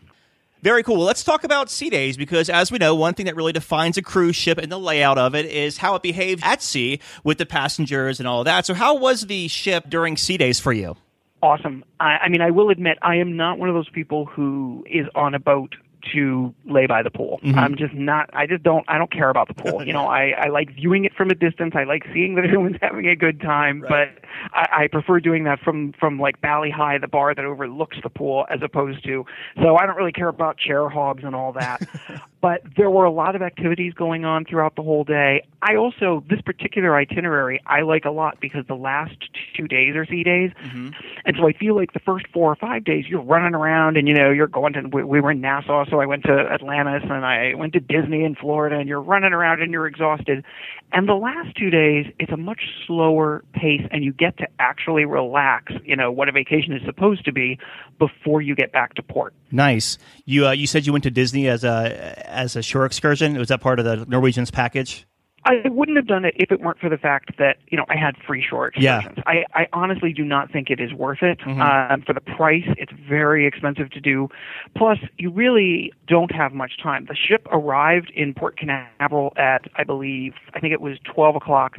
Very 0.64 0.82
cool. 0.82 0.96
Well, 0.96 1.06
let's 1.06 1.26
talk 1.26 1.44
about 1.44 1.70
sea 1.70 1.90
days 1.90 2.16
because, 2.16 2.50
as 2.50 2.72
we 2.72 2.78
know, 2.78 2.96
one 2.96 3.16
thing 3.16 3.26
that 3.26 3.36
really 3.36 3.52
defines 3.52 3.98
a 3.98 4.02
cruise 4.02 4.38
ship 4.38 4.58
and 4.58 4.72
the 4.72 4.80
layout 4.80 5.18
of 5.18 5.36
it 5.36 5.46
is 5.46 5.78
how 5.78 5.96
it 5.96 6.02
behaves 6.02 6.42
at 6.42 6.62
sea 6.62 7.02
with 7.22 7.38
the 7.38 7.46
passengers 7.46 8.22
and 8.22 8.30
all 8.30 8.40
of 8.40 8.46
that. 8.46 8.66
So, 8.66 8.74
how 8.74 8.96
was 8.96 9.28
the 9.28 9.50
ship 9.50 9.90
during 9.90 10.16
sea 10.16 10.38
days 10.38 10.62
for 10.62 10.72
you? 10.72 10.96
Awesome. 11.42 11.84
I, 12.00 12.20
I 12.22 12.30
mean, 12.30 12.40
I 12.40 12.52
will 12.52 12.70
admit, 12.70 12.98
I 13.02 13.18
am 13.18 13.36
not 13.36 13.60
one 13.60 13.68
of 13.68 13.76
those 13.76 13.90
people 13.90 14.26
who 14.26 14.86
is 14.90 15.06
on 15.16 15.36
a 15.36 15.40
boat 15.40 15.76
to 16.12 16.54
lay 16.66 16.86
by 16.86 17.04
the 17.04 17.10
pool. 17.10 17.40
Mm-hmm. 17.44 17.58
I'm 17.58 17.76
just 17.76 17.94
not. 17.94 18.30
I 18.34 18.46
just 18.48 18.64
don't. 18.64 18.86
I 18.88 18.98
don't 18.98 19.12
care 19.12 19.30
about 19.30 19.48
the 19.48 19.54
pool. 19.54 19.74
You 19.84 19.92
know, 19.92 20.08
I 20.08 20.34
I 20.38 20.48
like 20.48 20.74
viewing 20.74 21.04
it 21.04 21.14
from 21.14 21.30
a 21.30 21.36
distance. 21.36 21.74
I 21.76 21.84
like 21.84 22.04
seeing 22.14 22.36
that 22.36 22.46
everyone's 22.46 22.78
having 22.82 23.08
a 23.08 23.16
good 23.16 23.42
time, 23.42 23.82
right. 23.82 24.10
but 24.18 24.26
I, 24.54 24.84
I 24.84 24.88
prefer 24.88 25.20
doing 25.20 25.44
that 25.44 25.60
from 25.60 25.94
from 26.00 26.20
like 26.20 26.40
Bali 26.42 26.70
Hai, 26.70 26.98
the 27.00 27.08
bar 27.08 27.36
that 27.36 27.44
overlooks 27.44 27.98
the 28.02 28.10
pool, 28.10 28.46
as 28.50 28.62
opposed 28.62 29.04
to. 29.06 29.26
So 29.62 29.76
I 29.76 29.86
don't 29.86 29.98
really 29.98 30.12
care 30.12 30.30
about 30.30 30.58
chair 30.58 30.88
hogs 30.90 31.24
and 31.26 31.36
all 31.36 31.52
that. 31.54 31.88
but 32.44 32.62
there 32.76 32.90
were 32.90 33.06
a 33.06 33.12
lot 33.12 33.38
of 33.38 33.42
activities 33.42 33.94
going 33.94 34.26
on 34.26 34.44
throughout 34.44 34.76
the 34.76 34.82
whole 34.82 35.06
day. 35.06 35.48
I 35.62 35.78
also 35.78 36.26
this 36.30 36.42
particular 36.42 36.94
itinerary 36.94 37.62
I 37.66 37.84
like 37.84 38.04
a 38.04 38.10
lot 38.12 38.42
because 38.42 38.66
the 38.68 38.76
last 38.76 39.16
two 39.56 39.66
days 39.66 39.96
are 39.96 40.06
sea 40.06 40.24
days, 40.24 40.52
mm-hmm. 40.62 40.90
and 41.24 41.38
so 41.40 41.48
I 41.48 41.54
feel 41.54 41.74
like 41.74 41.94
the 41.94 42.02
first 42.02 42.26
four 42.34 42.52
or 42.52 42.58
five 42.58 42.84
days 42.84 43.06
you're 43.08 43.22
running 43.22 43.56
around 43.56 43.96
and 43.96 44.10
you 44.10 44.14
know 44.14 44.30
you're 44.30 44.48
going 44.48 44.74
to. 44.74 44.82
We, 44.92 45.06
we 45.06 45.22
were 45.22 45.32
in 45.32 45.40
Nassau, 45.40 45.86
so 45.90 46.02
I 46.02 46.06
went 46.06 46.24
to 46.24 46.34
Atlantis 46.34 47.04
and 47.10 47.26
I 47.26 47.54
went 47.56 47.72
to 47.74 47.80
Disney 47.80 48.26
in 48.26 48.36
Florida, 48.36 48.78
and 48.78 48.90
you're 48.90 49.02
running 49.02 49.32
around 49.32 49.62
and 49.62 49.72
you're 49.72 49.88
exhausted. 49.88 50.44
And 50.92 51.08
the 51.08 51.14
last 51.14 51.56
two 51.56 51.70
days 51.70 52.08
it's 52.20 52.34
a 52.34 52.38
much 52.38 52.60
slower 52.86 53.46
pace, 53.54 53.88
and 53.90 54.04
you 54.04 54.12
get 54.12 54.38
to 54.40 54.48
actually 54.60 55.06
relax. 55.06 55.72
You 55.86 55.96
know 55.96 56.12
what 56.12 56.28
a 56.28 56.34
vacation 56.34 56.74
is 56.74 56.82
supposed 56.86 57.24
to 57.24 57.32
be 57.32 57.58
before 58.00 58.42
you 58.42 58.54
get 58.54 58.74
back 58.74 58.96
to 58.96 59.02
port. 59.02 59.34
Nice. 59.50 59.98
You 60.26 60.48
uh, 60.48 60.52
you 60.52 60.68
said 60.68 60.86
you 60.86 60.92
went 60.92 61.06
to 61.06 61.12
Disney 61.12 61.48
as 61.48 61.64
a 61.64 62.24
as 62.34 62.56
a 62.56 62.62
shore 62.62 62.86
excursion. 62.86 63.38
Was 63.38 63.50
that 63.50 63.62
part 63.62 63.80
of 63.80 63.86
the 63.86 64.06
Norwegian's 64.06 64.52
package? 64.52 65.06
I 65.46 65.68
wouldn't 65.68 65.98
have 65.98 66.08
done 66.08 66.24
it 66.26 66.36
if 66.38 66.52
it 66.52 66.62
weren't 66.62 66.80
for 66.80 66.90
the 66.90 66.98
fact 66.98 67.38
that 67.38 67.58
you 67.68 67.78
know 67.78 67.86
I 67.90 67.98
had 67.98 68.16
free 68.26 68.44
shore 68.48 68.68
excursions. 68.68 69.18
Yeah. 69.18 69.24
I, 69.26 69.44
I 69.54 69.68
honestly 69.74 70.14
do 70.14 70.24
not 70.24 70.52
think 70.52 70.70
it 70.70 70.80
is 70.80 70.94
worth 70.94 71.22
it 71.22 71.40
mm-hmm. 71.40 71.62
um, 71.62 72.02
for 72.02 72.14
the 72.14 72.22
price. 72.22 72.64
It's 72.78 72.94
very 73.08 73.46
expensive 73.46 73.90
to 73.92 74.00
do. 74.00 74.30
Plus, 74.76 75.00
you 75.18 75.30
really 75.30 75.92
don't 76.08 76.32
have 76.32 76.54
much 76.54 76.82
time. 76.82 77.06
The 77.08 77.16
ship 77.16 77.46
arrived 77.52 78.12
in 78.16 78.34
Port 78.34 78.58
Canaveral 78.58 79.34
at 79.36 79.68
I 79.76 79.84
believe 79.84 80.34
I 80.54 80.60
think 80.60 80.74
it 80.74 80.82
was 80.82 80.98
twelve 81.04 81.36
o'clock 81.36 81.76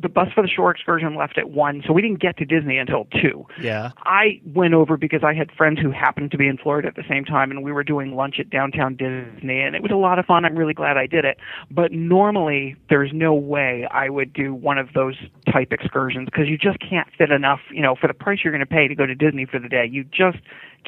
the 0.00 0.08
bus 0.08 0.28
for 0.34 0.42
the 0.42 0.48
shore 0.48 0.70
excursion 0.70 1.14
left 1.14 1.38
at 1.38 1.50
one, 1.50 1.82
so 1.86 1.92
we 1.92 2.02
didn't 2.02 2.20
get 2.20 2.36
to 2.38 2.44
Disney 2.44 2.78
until 2.78 3.06
two. 3.20 3.46
Yeah. 3.60 3.90
I 4.04 4.40
went 4.46 4.74
over 4.74 4.96
because 4.96 5.22
I 5.24 5.34
had 5.34 5.50
friends 5.52 5.80
who 5.80 5.90
happened 5.90 6.30
to 6.30 6.38
be 6.38 6.46
in 6.46 6.56
Florida 6.56 6.88
at 6.88 6.96
the 6.96 7.04
same 7.08 7.24
time, 7.24 7.50
and 7.50 7.62
we 7.62 7.72
were 7.72 7.84
doing 7.84 8.14
lunch 8.14 8.36
at 8.38 8.50
downtown 8.50 8.96
Disney, 8.96 9.60
and 9.60 9.76
it 9.76 9.82
was 9.82 9.92
a 9.92 9.96
lot 9.96 10.18
of 10.18 10.26
fun. 10.26 10.44
I'm 10.44 10.56
really 10.56 10.74
glad 10.74 10.96
I 10.96 11.06
did 11.06 11.24
it. 11.24 11.38
But 11.70 11.92
normally, 11.92 12.76
there's 12.88 13.10
no 13.12 13.34
way 13.34 13.86
I 13.90 14.08
would 14.08 14.32
do 14.32 14.54
one 14.54 14.78
of 14.78 14.92
those 14.94 15.16
type 15.52 15.72
excursions 15.72 16.26
because 16.26 16.48
you 16.48 16.56
just 16.56 16.78
can't 16.80 17.08
fit 17.16 17.30
enough. 17.30 17.60
You 17.70 17.82
know, 17.82 17.94
for 17.94 18.06
the 18.06 18.14
price 18.14 18.40
you're 18.42 18.52
going 18.52 18.60
to 18.60 18.66
pay 18.66 18.88
to 18.88 18.94
go 18.94 19.06
to 19.06 19.14
Disney 19.14 19.44
for 19.44 19.58
the 19.58 19.68
day, 19.68 19.86
you 19.90 20.04
just 20.04 20.38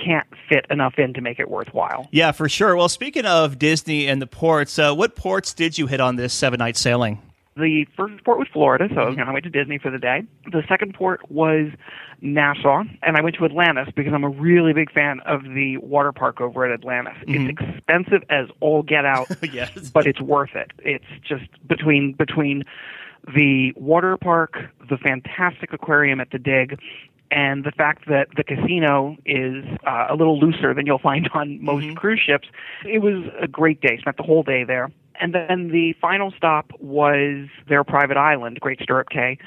can't 0.02 0.26
fit 0.48 0.66
enough 0.70 0.94
in 0.98 1.12
to 1.14 1.20
make 1.20 1.38
it 1.38 1.50
worthwhile. 1.50 2.08
Yeah, 2.10 2.32
for 2.32 2.48
sure. 2.48 2.76
Well, 2.76 2.88
speaking 2.88 3.26
of 3.26 3.58
Disney 3.58 4.08
and 4.08 4.22
the 4.22 4.26
ports, 4.26 4.78
uh, 4.78 4.94
what 4.94 5.16
ports 5.16 5.52
did 5.52 5.76
you 5.76 5.86
hit 5.86 6.00
on 6.00 6.16
this 6.16 6.32
seven 6.32 6.58
night 6.58 6.76
sailing? 6.76 7.20
The 7.54 7.86
first 7.96 8.24
port 8.24 8.38
was 8.38 8.48
Florida, 8.50 8.88
so 8.88 8.94
mm-hmm. 8.96 9.10
you 9.10 9.16
know, 9.18 9.30
I 9.30 9.32
went 9.32 9.44
to 9.44 9.50
Disney 9.50 9.78
for 9.78 9.90
the 9.90 9.98
day. 9.98 10.22
The 10.50 10.62
second 10.68 10.94
port 10.94 11.30
was 11.30 11.70
Nassau, 12.22 12.84
and 13.02 13.16
I 13.16 13.20
went 13.20 13.36
to 13.36 13.44
Atlantis 13.44 13.88
because 13.94 14.14
I'm 14.14 14.24
a 14.24 14.30
really 14.30 14.72
big 14.72 14.90
fan 14.90 15.20
of 15.26 15.42
the 15.42 15.76
water 15.78 16.12
park 16.12 16.40
over 16.40 16.64
at 16.64 16.72
Atlantis. 16.72 17.14
Mm-hmm. 17.26 17.50
It's 17.50 17.60
expensive 17.60 18.22
as 18.30 18.48
all 18.60 18.82
get 18.82 19.04
out, 19.04 19.26
yes. 19.52 19.90
but 19.90 20.06
it's 20.06 20.20
worth 20.20 20.54
it. 20.54 20.72
It's 20.78 21.04
just 21.28 21.44
between 21.66 22.14
between 22.14 22.64
the 23.34 23.72
water 23.76 24.16
park, 24.16 24.56
the 24.88 24.96
fantastic 24.96 25.72
aquarium 25.72 26.20
at 26.20 26.30
the 26.30 26.38
dig, 26.38 26.78
and 27.30 27.64
the 27.64 27.72
fact 27.72 28.08
that 28.08 28.28
the 28.36 28.44
casino 28.44 29.16
is 29.24 29.64
uh, 29.86 30.06
a 30.10 30.14
little 30.14 30.38
looser 30.38 30.74
than 30.74 30.86
you'll 30.86 30.98
find 30.98 31.28
on 31.34 31.62
most 31.62 31.84
mm-hmm. 31.84 31.94
cruise 31.94 32.20
ships. 32.24 32.48
It 32.84 33.00
was 33.00 33.24
a 33.40 33.48
great 33.48 33.80
day. 33.80 33.98
Spent 33.98 34.16
the 34.16 34.22
whole 34.22 34.42
day 34.42 34.64
there. 34.64 34.90
And 35.20 35.34
then 35.34 35.68
the 35.68 35.94
final 36.00 36.32
stop 36.36 36.72
was 36.80 37.48
their 37.68 37.84
private 37.84 38.16
island, 38.16 38.60
Great 38.60 38.80
Stirrup 38.80 39.08
Cay, 39.10 39.38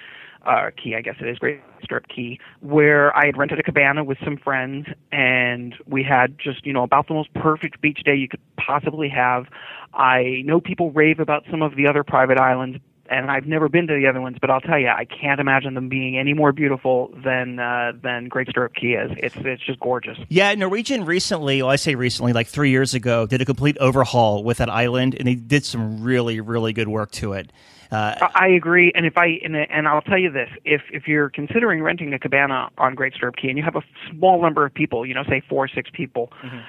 uh, 0.46 0.70
Key, 0.82 0.96
I 0.96 1.02
guess 1.02 1.16
it 1.20 1.28
is, 1.28 1.40
Great 1.40 1.62
Stirrup 1.84 2.08
Key, 2.08 2.40
where 2.62 3.16
I 3.16 3.26
had 3.26 3.38
rented 3.38 3.60
a 3.60 3.64
cabana 3.64 4.04
with 4.04 4.18
some 4.24 4.38
friends, 4.38 4.88
and 5.12 5.76
we 5.88 6.04
had 6.04 6.38
just, 6.38 6.66
you 6.66 6.74
know, 6.74 6.84
about 6.84 7.08
the 7.08 7.14
most 7.14 7.34
perfect 7.34 7.82
beach 7.82 8.02
day 8.06 8.16
you 8.16 8.28
could 8.28 8.42
possibly 8.58 9.10
have. 9.10 9.48
I 9.94 10.44
know 10.46 10.60
people 10.60 10.92
rave 10.92 11.20
about 11.20 11.46
some 11.50 11.62
of 11.62 11.76
the 11.76 11.88
other 11.88 12.04
private 12.04 12.38
islands, 12.38 12.78
and 13.10 13.30
I've 13.30 13.46
never 13.46 13.70
been 13.70 13.88
to 13.88 13.94
the 13.94 14.08
other 14.08 14.22
ones, 14.22 14.38
but 14.40 14.50
I'll 14.50 14.62
tell 14.62 14.80
you, 14.80 14.88
I 14.88 15.06
can't 15.06 15.40
imagine 15.40 15.74
them 15.74 15.90
being 15.90 16.18
any 16.18 16.34
more 16.34 16.52
beautiful 16.52 17.14
than 17.24 17.60
uh, 17.60 17.94
than 18.02 18.28
Great 18.28 18.50
Stirrup 18.50 18.74
Key 18.76 18.94
is. 18.94 19.12
It's 19.18 19.36
it's 19.38 19.66
just 19.66 19.80
gorgeous. 19.80 20.18
Yeah, 20.30 20.54
Norwegian 20.56 21.06
recently, 21.06 21.62
well, 21.62 21.72
I 21.72 21.76
say 21.76 21.96
recently, 21.96 22.34
like 22.34 22.48
three 22.48 22.72
years 22.72 22.94
ago, 22.94 23.26
did 23.26 23.42
a 23.42 23.46
complete 23.46 23.78
overhaul 23.80 24.44
with 24.44 24.58
that 24.58 24.70
island, 24.70 25.16
and 25.16 25.28
they 25.28 25.36
did 25.36 25.66
some 25.66 26.04
really 26.04 26.40
really 26.42 26.74
good 26.74 26.88
work 26.88 27.12
to 27.12 27.34
it. 27.34 27.52
Uh, 27.92 28.16
I 28.34 28.48
agree, 28.48 28.92
and 28.96 29.06
if 29.06 29.18
I 29.18 29.40
and, 29.44 29.56
and 29.56 29.88
I'll 29.88 30.02
tell 30.02 30.18
you 30.18 30.32
this: 30.32 30.50
if 30.64 30.82
if 30.92 31.08
you're 31.08 31.30
considering 31.30 31.84
renting 31.84 32.14
a 32.14 32.20
cabana 32.20 32.70
on 32.78 32.96
Great 32.96 33.14
Stirrup 33.14 33.36
Key 33.36 33.50
and 33.50 33.58
you 33.58 33.64
have 33.64 33.76
a 33.76 33.84
small 34.12 34.42
number 34.42 34.66
of 34.66 34.74
people, 34.74 35.06
you 35.06 35.14
know, 35.14 35.24
say 35.30 35.42
four 35.48 35.66
or 35.66 35.68
six 35.68 35.90
people. 35.94 36.32
Mm-hmm 36.44 36.60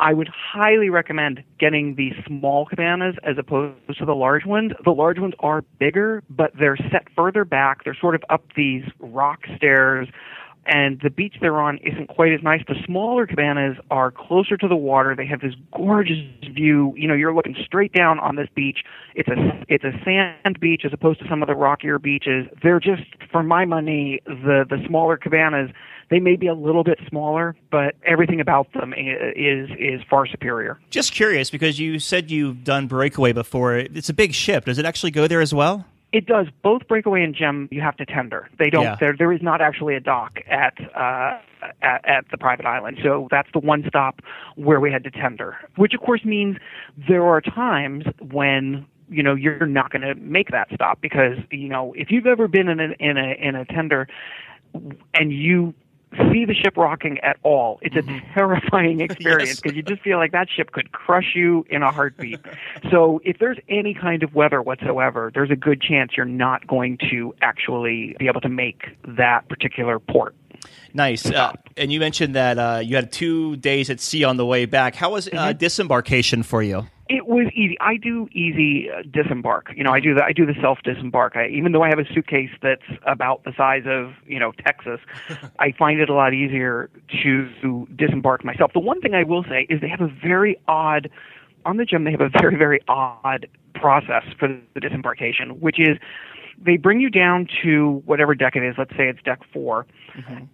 I 0.00 0.12
would 0.12 0.28
highly 0.28 0.90
recommend 0.90 1.42
getting 1.58 1.94
the 1.94 2.12
small 2.26 2.66
cabanas 2.66 3.16
as 3.22 3.36
opposed 3.38 3.98
to 3.98 4.04
the 4.04 4.14
large 4.14 4.44
ones. 4.44 4.72
The 4.84 4.90
large 4.90 5.18
ones 5.18 5.34
are 5.40 5.62
bigger, 5.78 6.22
but 6.28 6.52
they're 6.58 6.76
set 6.90 7.08
further 7.14 7.44
back. 7.44 7.84
They're 7.84 7.96
sort 8.00 8.14
of 8.14 8.22
up 8.28 8.44
these 8.56 8.84
rock 8.98 9.40
stairs 9.56 10.08
and 10.66 11.00
the 11.02 11.10
beach 11.10 11.36
they're 11.40 11.60
on 11.60 11.78
isn't 11.78 12.08
quite 12.08 12.32
as 12.32 12.42
nice. 12.42 12.62
The 12.66 12.74
smaller 12.84 13.26
cabanas 13.26 13.76
are 13.90 14.10
closer 14.10 14.56
to 14.56 14.68
the 14.68 14.76
water. 14.76 15.14
They 15.16 15.26
have 15.26 15.40
this 15.40 15.54
gorgeous 15.72 16.18
view. 16.52 16.92
You 16.96 17.08
know, 17.08 17.14
you're 17.14 17.34
looking 17.34 17.56
straight 17.64 17.92
down 17.92 18.18
on 18.18 18.36
this 18.36 18.48
beach. 18.54 18.78
It's 19.14 19.28
a 19.28 19.64
it's 19.68 19.84
a 19.84 19.92
sand 20.04 20.60
beach 20.60 20.82
as 20.84 20.92
opposed 20.92 21.20
to 21.20 21.28
some 21.28 21.42
of 21.42 21.48
the 21.48 21.54
rockier 21.54 21.98
beaches. 21.98 22.46
They're 22.62 22.80
just, 22.80 23.02
for 23.30 23.42
my 23.42 23.64
money, 23.64 24.20
the 24.26 24.64
the 24.68 24.82
smaller 24.86 25.16
cabanas 25.16 25.70
they 26.08 26.20
may 26.20 26.36
be 26.36 26.46
a 26.46 26.54
little 26.54 26.84
bit 26.84 26.98
smaller, 27.08 27.56
but 27.70 27.96
everything 28.04 28.40
about 28.40 28.72
them 28.72 28.92
is 28.96 29.68
is 29.78 30.00
far 30.08 30.26
superior. 30.26 30.78
Just 30.90 31.12
curious 31.12 31.50
because 31.50 31.78
you 31.78 31.98
said 31.98 32.30
you've 32.30 32.64
done 32.64 32.86
Breakaway 32.86 33.32
before. 33.32 33.76
It's 33.76 34.08
a 34.08 34.14
big 34.14 34.32
ship. 34.32 34.66
Does 34.66 34.78
it 34.78 34.84
actually 34.84 35.10
go 35.10 35.26
there 35.26 35.40
as 35.40 35.52
well? 35.52 35.84
It 36.12 36.26
does. 36.26 36.46
Both 36.62 36.86
Breakaway 36.86 37.22
and 37.22 37.34
Gem, 37.34 37.68
you 37.70 37.80
have 37.80 37.96
to 37.96 38.06
tender. 38.06 38.48
They 38.58 38.70
don't. 38.70 38.84
Yeah. 38.84 38.96
There, 38.98 39.14
there 39.18 39.32
is 39.32 39.42
not 39.42 39.60
actually 39.60 39.96
a 39.96 40.00
dock 40.00 40.38
at, 40.48 40.74
uh, 40.94 41.38
at 41.82 42.04
at 42.08 42.24
the 42.30 42.38
private 42.38 42.64
island. 42.64 42.98
So 43.02 43.28
that's 43.30 43.48
the 43.52 43.58
one 43.58 43.84
stop 43.88 44.20
where 44.54 44.80
we 44.80 44.90
had 44.90 45.04
to 45.04 45.10
tender. 45.10 45.56
Which 45.76 45.94
of 45.94 46.00
course 46.00 46.24
means 46.24 46.56
there 47.08 47.24
are 47.24 47.40
times 47.40 48.04
when 48.20 48.86
you 49.08 49.22
know 49.22 49.34
you're 49.34 49.66
not 49.66 49.90
going 49.90 50.02
to 50.02 50.14
make 50.14 50.50
that 50.50 50.68
stop 50.74 51.00
because 51.00 51.38
you 51.50 51.68
know 51.68 51.92
if 51.96 52.10
you've 52.10 52.26
ever 52.26 52.48
been 52.48 52.68
in 52.68 52.80
a 52.80 52.94
in 53.00 53.16
a 53.16 53.34
in 53.40 53.54
a 53.56 53.64
tender 53.64 54.08
and 55.14 55.32
you 55.32 55.74
see 56.32 56.44
the 56.44 56.54
ship 56.54 56.76
rocking 56.76 57.18
at 57.20 57.36
all. 57.42 57.78
It's 57.82 57.96
a 57.96 58.02
mm-hmm. 58.02 58.32
terrifying 58.32 59.00
experience 59.02 59.60
because 59.60 59.76
yes. 59.76 59.76
you 59.76 59.82
just 59.82 60.02
feel 60.02 60.18
like 60.18 60.32
that 60.32 60.48
ship 60.48 60.72
could 60.72 60.92
crush 60.92 61.32
you 61.34 61.66
in 61.68 61.82
a 61.82 61.90
heartbeat. 61.90 62.40
so 62.90 63.20
if 63.24 63.38
there's 63.38 63.58
any 63.68 63.94
kind 63.94 64.22
of 64.22 64.34
weather 64.34 64.62
whatsoever, 64.62 65.30
there's 65.34 65.50
a 65.50 65.56
good 65.56 65.80
chance 65.80 66.12
you're 66.16 66.26
not 66.26 66.66
going 66.66 66.98
to 67.10 67.34
actually 67.42 68.16
be 68.18 68.26
able 68.28 68.40
to 68.40 68.48
make 68.48 68.96
that 69.06 69.48
particular 69.48 69.98
port. 69.98 70.34
Nice. 70.94 71.26
Uh, 71.26 71.52
and 71.76 71.92
you 71.92 72.00
mentioned 72.00 72.34
that 72.34 72.58
uh, 72.58 72.80
you 72.82 72.96
had 72.96 73.12
two 73.12 73.56
days 73.56 73.90
at 73.90 74.00
sea 74.00 74.24
on 74.24 74.36
the 74.36 74.46
way 74.46 74.64
back. 74.64 74.94
How 74.94 75.12
was 75.12 75.28
uh, 75.28 75.30
mm-hmm. 75.30 75.58
disembarkation 75.58 76.42
for 76.42 76.62
you? 76.62 76.86
It 77.08 77.26
was 77.28 77.46
easy. 77.54 77.76
I 77.80 77.98
do 77.98 78.28
easy 78.32 78.90
uh, 78.90 79.02
disembark. 79.08 79.70
You 79.76 79.84
know, 79.84 79.92
I 79.92 80.00
do 80.00 80.14
the 80.14 80.24
I 80.24 80.32
do 80.32 80.44
the 80.44 80.54
self 80.60 80.78
disembark. 80.82 81.36
Even 81.36 81.70
though 81.70 81.82
I 81.82 81.88
have 81.88 82.00
a 82.00 82.12
suitcase 82.12 82.50
that's 82.60 82.82
about 83.06 83.44
the 83.44 83.52
size 83.56 83.84
of 83.86 84.12
you 84.26 84.40
know 84.40 84.52
Texas, 84.64 84.98
I 85.60 85.72
find 85.72 86.00
it 86.00 86.08
a 86.08 86.14
lot 86.14 86.34
easier 86.34 86.90
to 87.22 87.86
disembark 87.94 88.44
myself. 88.44 88.72
The 88.72 88.80
one 88.80 89.00
thing 89.00 89.14
I 89.14 89.22
will 89.22 89.44
say 89.44 89.66
is 89.70 89.80
they 89.80 89.88
have 89.88 90.00
a 90.00 90.08
very 90.08 90.58
odd 90.66 91.08
on 91.64 91.76
the 91.76 91.84
gem. 91.84 92.04
They 92.04 92.10
have 92.10 92.20
a 92.20 92.28
very 92.28 92.56
very 92.56 92.80
odd 92.88 93.46
process 93.74 94.24
for 94.38 94.48
the 94.48 94.80
disembarkation, 94.80 95.60
which 95.60 95.78
is 95.78 95.98
they 96.58 96.76
bring 96.76 97.00
you 97.00 97.10
down 97.10 97.48
to 97.62 98.02
whatever 98.06 98.34
deck 98.34 98.56
it 98.56 98.62
is. 98.62 98.74
Let's 98.78 98.92
say 98.96 99.08
it's 99.08 99.22
deck 99.22 99.40
4 99.52 99.86
mm-hmm. 100.16 100.44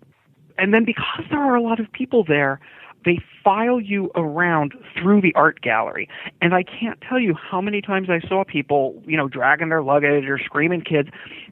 and 0.58 0.74
then 0.74 0.84
because 0.84 1.24
there 1.30 1.40
are 1.40 1.54
a 1.54 1.62
lot 1.62 1.80
of 1.80 1.90
people 1.92 2.24
there 2.24 2.60
they 3.04 3.18
file 3.42 3.80
you 3.80 4.10
around 4.14 4.74
through 4.96 5.20
the 5.20 5.34
art 5.34 5.60
gallery. 5.60 6.08
And 6.40 6.54
I 6.54 6.62
can't 6.62 7.00
tell 7.00 7.18
you 7.18 7.34
how 7.34 7.60
many 7.60 7.82
times 7.82 8.08
I 8.10 8.20
saw 8.28 8.44
people, 8.44 9.02
you 9.06 9.16
know, 9.16 9.28
dragging 9.28 9.68
their 9.68 9.82
luggage 9.82 10.24
or 10.28 10.38
screaming 10.38 10.82
kids 10.82 11.08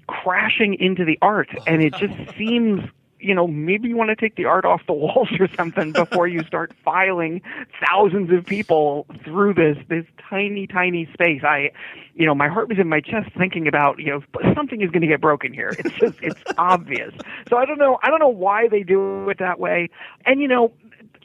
crashing 0.07 0.75
into 0.75 1.05
the 1.05 1.19
art. 1.23 1.49
And 1.67 1.83
it 1.83 1.95
just 1.95 2.15
seems 2.39 2.81
you 3.21 3.35
know, 3.35 3.47
maybe 3.47 3.89
you 3.89 3.97
want 3.97 4.11
to 4.11 4.17
take 4.17 4.37
the 4.37 4.45
art 4.45 4.65
off 4.65 4.83
the 4.87 4.93
walls 5.01 5.29
or 5.39 5.49
something 5.57 5.93
before 5.93 6.27
you 6.27 6.43
start 6.45 6.73
filing 6.85 7.43
thousands 7.85 8.31
of 8.33 8.45
people 8.47 9.07
through 9.25 9.55
this 9.55 9.77
this 9.89 10.05
tiny, 10.29 10.67
tiny 10.67 11.09
space. 11.13 11.43
I, 11.45 11.71
you 12.15 12.27
know, 12.27 12.35
my 12.35 12.49
heart 12.49 12.69
was 12.69 12.79
in 12.79 12.89
my 12.89 13.01
chest 13.01 13.31
thinking 13.37 13.67
about, 13.67 13.99
you 13.99 14.07
know, 14.07 14.53
something 14.55 14.81
is 14.81 14.91
going 14.91 15.03
to 15.03 15.07
get 15.07 15.21
broken 15.21 15.53
here. 15.53 15.75
It's 15.79 15.95
just, 15.97 16.19
it's 16.23 16.41
obvious. 16.59 17.13
So 17.49 17.57
I 17.57 17.65
don't 17.65 17.79
know, 17.79 17.99
I 18.03 18.11
don't 18.11 18.21
know 18.21 18.29
why 18.29 18.69
they 18.69 18.83
do 18.83 19.29
it 19.31 19.39
that 19.39 19.59
way. 19.59 19.89
And 20.25 20.41
you 20.41 20.49
know, 20.49 20.73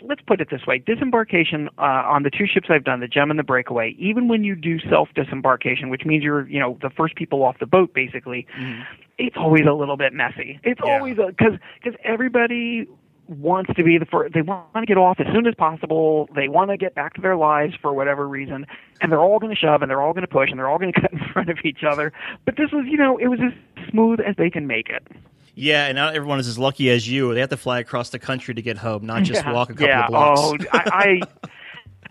let's 0.07 0.21
put 0.21 0.41
it 0.41 0.49
this 0.49 0.65
way 0.65 0.79
disembarkation 0.79 1.69
uh, 1.77 2.03
on 2.05 2.23
the 2.23 2.29
two 2.29 2.45
ships 2.45 2.67
I've 2.69 2.83
done, 2.83 2.99
the 2.99 3.07
Gem 3.07 3.29
and 3.29 3.39
the 3.39 3.43
Breakaway, 3.43 3.95
even 3.97 4.27
when 4.27 4.43
you 4.43 4.55
do 4.55 4.79
self 4.79 5.09
disembarkation, 5.15 5.89
which 5.89 6.05
means 6.05 6.23
you're, 6.23 6.47
you 6.47 6.59
know, 6.59 6.77
the 6.81 6.89
first 6.89 7.15
people 7.15 7.43
off 7.43 7.57
the 7.59 7.65
boat 7.65 7.93
basically, 7.93 8.47
mm-hmm. 8.57 8.81
it's 9.17 9.37
always 9.37 9.65
a 9.67 9.73
little 9.73 9.97
bit 9.97 10.13
messy. 10.13 10.59
It's 10.63 10.81
yeah. 10.83 10.93
always 10.93 11.15
because 11.15 11.59
because 11.81 11.99
everybody 12.03 12.87
wants 13.27 13.71
to 13.75 13.83
be 13.83 13.97
the 13.97 14.05
first 14.05 14.33
they 14.33 14.41
want 14.41 14.71
to 14.75 14.85
get 14.85 14.97
off 14.97 15.19
as 15.19 15.25
soon 15.33 15.47
as 15.47 15.55
possible 15.55 16.29
they 16.35 16.47
want 16.47 16.69
to 16.69 16.77
get 16.77 16.93
back 16.93 17.13
to 17.15 17.21
their 17.21 17.35
lives 17.35 17.73
for 17.81 17.93
whatever 17.93 18.27
reason 18.27 18.67
and 19.01 19.11
they're 19.11 19.19
all 19.19 19.39
going 19.39 19.53
to 19.53 19.59
shove 19.59 19.81
and 19.81 19.89
they're 19.89 20.01
all 20.01 20.13
going 20.13 20.21
to 20.21 20.27
push 20.27 20.51
and 20.51 20.59
they're 20.59 20.69
all 20.69 20.77
going 20.77 20.93
to 20.93 21.01
cut 21.01 21.11
in 21.11 21.19
front 21.33 21.49
of 21.49 21.57
each 21.63 21.83
other 21.83 22.13
but 22.45 22.55
this 22.55 22.71
was 22.71 22.85
you 22.87 22.97
know 22.97 23.17
it 23.17 23.27
was 23.27 23.39
as 23.39 23.89
smooth 23.89 24.19
as 24.19 24.35
they 24.37 24.49
can 24.49 24.67
make 24.67 24.89
it 24.89 25.07
yeah, 25.55 25.87
and 25.87 25.95
not 25.95 26.15
everyone 26.15 26.39
is 26.39 26.47
as 26.47 26.59
lucky 26.59 26.89
as 26.89 27.09
you. 27.09 27.33
They 27.33 27.39
have 27.39 27.49
to 27.49 27.57
fly 27.57 27.79
across 27.79 28.09
the 28.09 28.19
country 28.19 28.53
to 28.53 28.61
get 28.61 28.77
home, 28.77 29.05
not 29.05 29.23
just 29.23 29.43
yeah, 29.43 29.51
walk 29.51 29.69
a 29.69 29.73
couple 29.73 29.87
yeah. 29.87 30.03
of 30.03 30.09
blocks. 30.09 30.41
Oh, 30.41 30.57
I, 30.71 31.21
I 31.23 31.49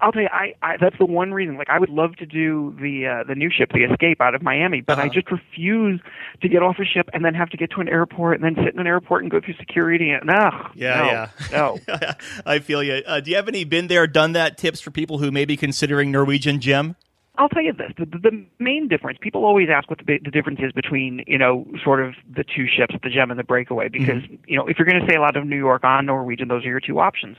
I'll 0.00 0.12
tell 0.12 0.22
you, 0.22 0.28
I, 0.30 0.54
I 0.62 0.76
that's 0.76 0.96
the 0.98 1.06
one 1.06 1.32
reason. 1.32 1.56
Like, 1.56 1.70
I 1.70 1.78
would 1.78 1.88
love 1.88 2.16
to 2.16 2.26
do 2.26 2.74
the 2.80 3.06
uh, 3.06 3.24
the 3.26 3.34
new 3.34 3.50
ship, 3.50 3.70
the 3.72 3.84
Escape, 3.84 4.20
out 4.20 4.34
of 4.34 4.42
Miami, 4.42 4.80
but 4.80 4.98
uh-huh. 4.98 5.06
I 5.06 5.08
just 5.08 5.30
refuse 5.30 6.00
to 6.42 6.48
get 6.48 6.62
off 6.62 6.76
a 6.78 6.84
ship 6.84 7.08
and 7.12 7.24
then 7.24 7.34
have 7.34 7.48
to 7.50 7.56
get 7.56 7.70
to 7.72 7.80
an 7.80 7.88
airport 7.88 8.40
and 8.40 8.44
then 8.44 8.62
sit 8.64 8.74
in 8.74 8.80
an 8.80 8.86
airport 8.86 9.22
and 9.22 9.30
go 9.30 9.40
through 9.40 9.54
security. 9.54 10.10
And 10.10 10.26
no, 10.26 10.50
yeah, 10.74 10.98
no, 10.98 11.04
yeah, 11.06 11.78
no. 11.96 12.12
I 12.46 12.58
feel 12.58 12.82
you. 12.82 13.02
Uh, 13.06 13.20
do 13.20 13.30
you 13.30 13.36
have 13.36 13.48
any 13.48 13.64
been 13.64 13.86
there, 13.86 14.06
done 14.06 14.32
that 14.32 14.58
tips 14.58 14.80
for 14.80 14.90
people 14.90 15.18
who 15.18 15.30
may 15.30 15.44
be 15.44 15.56
considering 15.56 16.10
Norwegian 16.10 16.60
Gem? 16.60 16.96
I'll 17.36 17.48
tell 17.48 17.62
you 17.62 17.72
this: 17.72 17.92
the, 17.98 18.06
the 18.06 18.44
main 18.58 18.86
difference. 18.88 19.18
People 19.20 19.44
always 19.44 19.68
ask 19.68 19.90
what 19.90 19.98
the, 19.98 20.18
the 20.22 20.30
difference 20.30 20.60
is 20.62 20.72
between, 20.72 21.24
you 21.26 21.38
know, 21.38 21.66
sort 21.82 22.00
of 22.00 22.14
the 22.32 22.44
two 22.44 22.66
ships, 22.68 22.94
the 23.02 23.10
Gem 23.10 23.30
and 23.30 23.38
the 23.38 23.44
Breakaway, 23.44 23.88
because 23.88 24.22
mm-hmm. 24.22 24.36
you 24.46 24.56
know, 24.56 24.66
if 24.66 24.78
you're 24.78 24.86
going 24.86 25.04
to 25.04 25.12
sail 25.12 25.22
out 25.24 25.36
of 25.36 25.44
New 25.44 25.56
York 25.56 25.82
on 25.84 26.06
Norwegian, 26.06 26.48
those 26.48 26.64
are 26.64 26.68
your 26.68 26.80
two 26.80 27.00
options. 27.00 27.36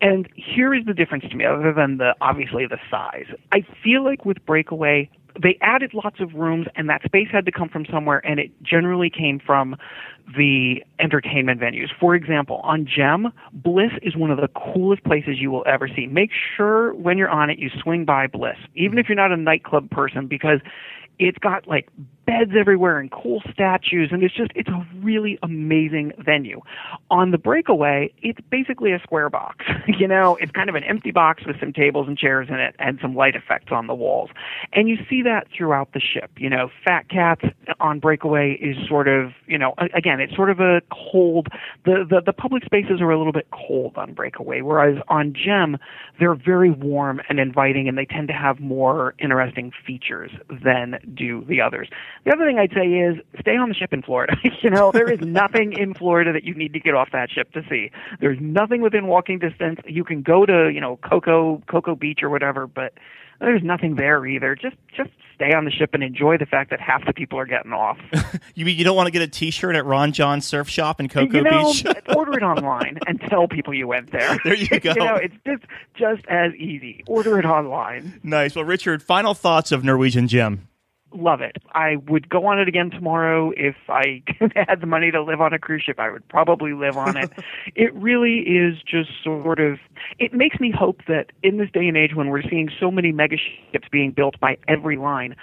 And 0.00 0.28
here 0.34 0.74
is 0.74 0.84
the 0.84 0.94
difference 0.94 1.24
to 1.30 1.36
me, 1.36 1.44
other 1.44 1.72
than 1.72 1.98
the 1.98 2.14
obviously 2.20 2.66
the 2.66 2.78
size. 2.90 3.26
I 3.52 3.64
feel 3.82 4.04
like 4.04 4.24
with 4.26 4.44
Breakaway, 4.44 5.08
they 5.40 5.56
added 5.60 5.92
lots 5.94 6.20
of 6.20 6.34
rooms 6.34 6.66
and 6.74 6.88
that 6.88 7.02
space 7.04 7.28
had 7.30 7.46
to 7.46 7.52
come 7.52 7.68
from 7.68 7.86
somewhere 7.90 8.24
and 8.26 8.38
it 8.40 8.50
generally 8.62 9.10
came 9.10 9.38
from 9.38 9.76
the 10.36 10.82
entertainment 10.98 11.60
venues. 11.60 11.88
For 11.98 12.14
example, 12.14 12.56
on 12.62 12.86
Gem, 12.86 13.32
Bliss 13.52 13.92
is 14.02 14.16
one 14.16 14.30
of 14.30 14.38
the 14.38 14.48
coolest 14.48 15.04
places 15.04 15.36
you 15.38 15.50
will 15.50 15.64
ever 15.66 15.88
see. 15.88 16.06
Make 16.06 16.30
sure 16.56 16.94
when 16.94 17.18
you're 17.18 17.30
on 17.30 17.50
it 17.50 17.58
you 17.58 17.70
swing 17.82 18.04
by 18.04 18.26
Bliss, 18.26 18.56
even 18.74 18.92
mm-hmm. 18.92 18.98
if 18.98 19.08
you're 19.08 19.16
not 19.16 19.32
a 19.32 19.36
nightclub 19.36 19.90
person 19.90 20.26
because 20.26 20.60
it's 21.18 21.38
got 21.38 21.66
like 21.66 21.88
beds 22.26 22.52
everywhere 22.58 22.98
and 22.98 23.10
cool 23.10 23.42
statues 23.52 24.10
and 24.12 24.22
it's 24.22 24.34
just 24.34 24.50
it's 24.54 24.68
a 24.68 24.86
really 24.96 25.38
amazing 25.42 26.12
venue. 26.18 26.60
On 27.10 27.30
the 27.30 27.38
breakaway 27.38 28.12
it's 28.22 28.40
basically 28.50 28.92
a 28.92 29.00
square 29.00 29.30
box 29.30 29.64
you 29.86 30.08
know? 30.08 30.36
It's 30.40 30.52
kind 30.52 30.68
of 30.68 30.74
an 30.74 30.84
empty 30.84 31.10
box 31.10 31.44
with 31.46 31.58
some 31.60 31.72
tables 31.72 32.08
and 32.08 32.16
chairs 32.16 32.48
in 32.48 32.56
it 32.56 32.74
and 32.78 32.98
some 33.00 33.14
light 33.14 33.34
effects 33.34 33.72
on 33.72 33.86
the 33.86 33.94
walls. 33.94 34.30
And 34.72 34.88
you 34.88 34.96
see 35.08 35.22
that 35.22 35.48
throughout 35.56 35.92
the 35.92 36.00
ship 36.00 36.30
you 36.36 36.48
know? 36.48 36.70
Fat 36.84 37.08
cats 37.08 37.42
on 37.80 38.00
breakaway 38.00 38.52
is 38.60 38.76
sort 38.88 39.08
of 39.08 39.32
you 39.46 39.58
know 39.58 39.74
again 39.94 40.20
it's 40.20 40.34
sort 40.34 40.50
of 40.50 40.60
a 40.60 40.80
cold 40.90 41.48
the 41.84 42.04
the, 42.08 42.20
the 42.24 42.32
public 42.32 42.64
spaces 42.64 43.00
are 43.00 43.10
a 43.10 43.18
little 43.18 43.32
bit 43.32 43.46
cold 43.50 43.96
on 43.96 44.12
breakaway 44.12 44.60
whereas 44.60 44.96
on 45.08 45.32
gem 45.32 45.76
they're 46.18 46.34
very 46.34 46.70
warm 46.70 47.20
and 47.28 47.38
inviting 47.38 47.88
and 47.88 47.96
they 47.96 48.04
tend 48.04 48.28
to 48.28 48.34
have 48.34 48.60
more 48.60 49.14
interesting 49.18 49.72
features 49.86 50.30
than 50.64 50.98
do 51.14 51.44
the 51.48 51.60
others 51.60 51.88
the 52.24 52.32
other 52.32 52.46
thing 52.46 52.58
I'd 52.58 52.72
say 52.72 52.86
is 52.86 53.16
stay 53.40 53.56
on 53.56 53.68
the 53.68 53.74
ship 53.74 53.92
in 53.92 54.02
Florida. 54.02 54.36
you 54.62 54.70
know, 54.70 54.92
there 54.92 55.10
is 55.10 55.20
nothing 55.26 55.72
in 55.72 55.94
Florida 55.94 56.32
that 56.32 56.44
you 56.44 56.54
need 56.54 56.72
to 56.72 56.80
get 56.80 56.94
off 56.94 57.10
that 57.12 57.30
ship 57.30 57.52
to 57.52 57.62
see. 57.68 57.90
There's 58.20 58.38
nothing 58.40 58.82
within 58.82 59.06
walking 59.06 59.38
distance. 59.38 59.80
You 59.86 60.04
can 60.04 60.22
go 60.22 60.46
to, 60.46 60.70
you 60.72 60.80
know, 60.80 60.96
Cocoa 60.96 61.62
Cocoa 61.68 61.96
Beach 61.96 62.20
or 62.22 62.30
whatever, 62.30 62.66
but 62.66 62.94
there's 63.40 63.62
nothing 63.62 63.96
there 63.96 64.24
either. 64.24 64.54
Just 64.54 64.76
just 64.96 65.10
stay 65.34 65.52
on 65.52 65.64
the 65.64 65.70
ship 65.70 65.90
and 65.94 66.02
enjoy 66.02 66.38
the 66.38 66.46
fact 66.46 66.70
that 66.70 66.80
half 66.80 67.04
the 67.04 67.12
people 67.12 67.38
are 67.38 67.46
getting 67.46 67.72
off. 67.72 67.98
you 68.54 68.64
mean 68.64 68.78
you 68.78 68.84
don't 68.84 68.96
want 68.96 69.08
to 69.08 69.10
get 69.10 69.22
a 69.22 69.26
T-shirt 69.26 69.74
at 69.74 69.84
Ron 69.84 70.12
Jon 70.12 70.40
Surf 70.40 70.68
Shop 70.68 71.00
in 71.00 71.08
Cocoa 71.08 71.38
you 71.38 71.42
know, 71.42 71.72
Beach? 71.72 71.84
order 72.14 72.36
it 72.36 72.42
online 72.42 72.98
and 73.06 73.20
tell 73.28 73.48
people 73.48 73.74
you 73.74 73.88
went 73.88 74.12
there. 74.12 74.38
There 74.44 74.54
you 74.54 74.80
go. 74.80 74.90
you 74.90 75.04
know, 75.04 75.16
it's 75.16 75.34
just 75.44 75.64
just 75.96 76.24
as 76.28 76.54
easy. 76.54 77.02
Order 77.06 77.38
it 77.38 77.44
online. 77.44 78.20
Nice. 78.22 78.54
Well, 78.54 78.64
Richard, 78.64 79.02
final 79.02 79.34
thoughts 79.34 79.72
of 79.72 79.82
Norwegian 79.82 80.28
Gem 80.28 80.68
love 81.14 81.40
it. 81.40 81.56
I 81.72 81.96
would 82.08 82.28
go 82.28 82.46
on 82.46 82.58
it 82.58 82.68
again 82.68 82.90
tomorrow 82.90 83.52
if 83.56 83.76
I 83.88 84.22
had 84.68 84.80
the 84.80 84.86
money 84.86 85.10
to 85.10 85.22
live 85.22 85.40
on 85.40 85.52
a 85.52 85.58
cruise 85.58 85.82
ship. 85.84 85.98
I 85.98 86.10
would 86.10 86.26
probably 86.28 86.72
live 86.72 86.96
on 86.96 87.16
it. 87.16 87.30
it 87.74 87.94
really 87.94 88.38
is 88.40 88.78
just 88.86 89.10
sort 89.22 89.60
of. 89.60 89.78
It 90.18 90.32
makes 90.32 90.60
me 90.60 90.72
hope 90.76 91.00
that 91.08 91.26
in 91.42 91.58
this 91.58 91.70
day 91.72 91.86
and 91.86 91.96
age, 91.96 92.14
when 92.14 92.28
we're 92.28 92.42
seeing 92.42 92.70
so 92.80 92.90
many 92.90 93.12
mega 93.12 93.36
ships 93.72 93.88
being 93.90 94.10
built 94.10 94.38
by 94.40 94.56
every 94.68 94.96
line, 94.96 95.36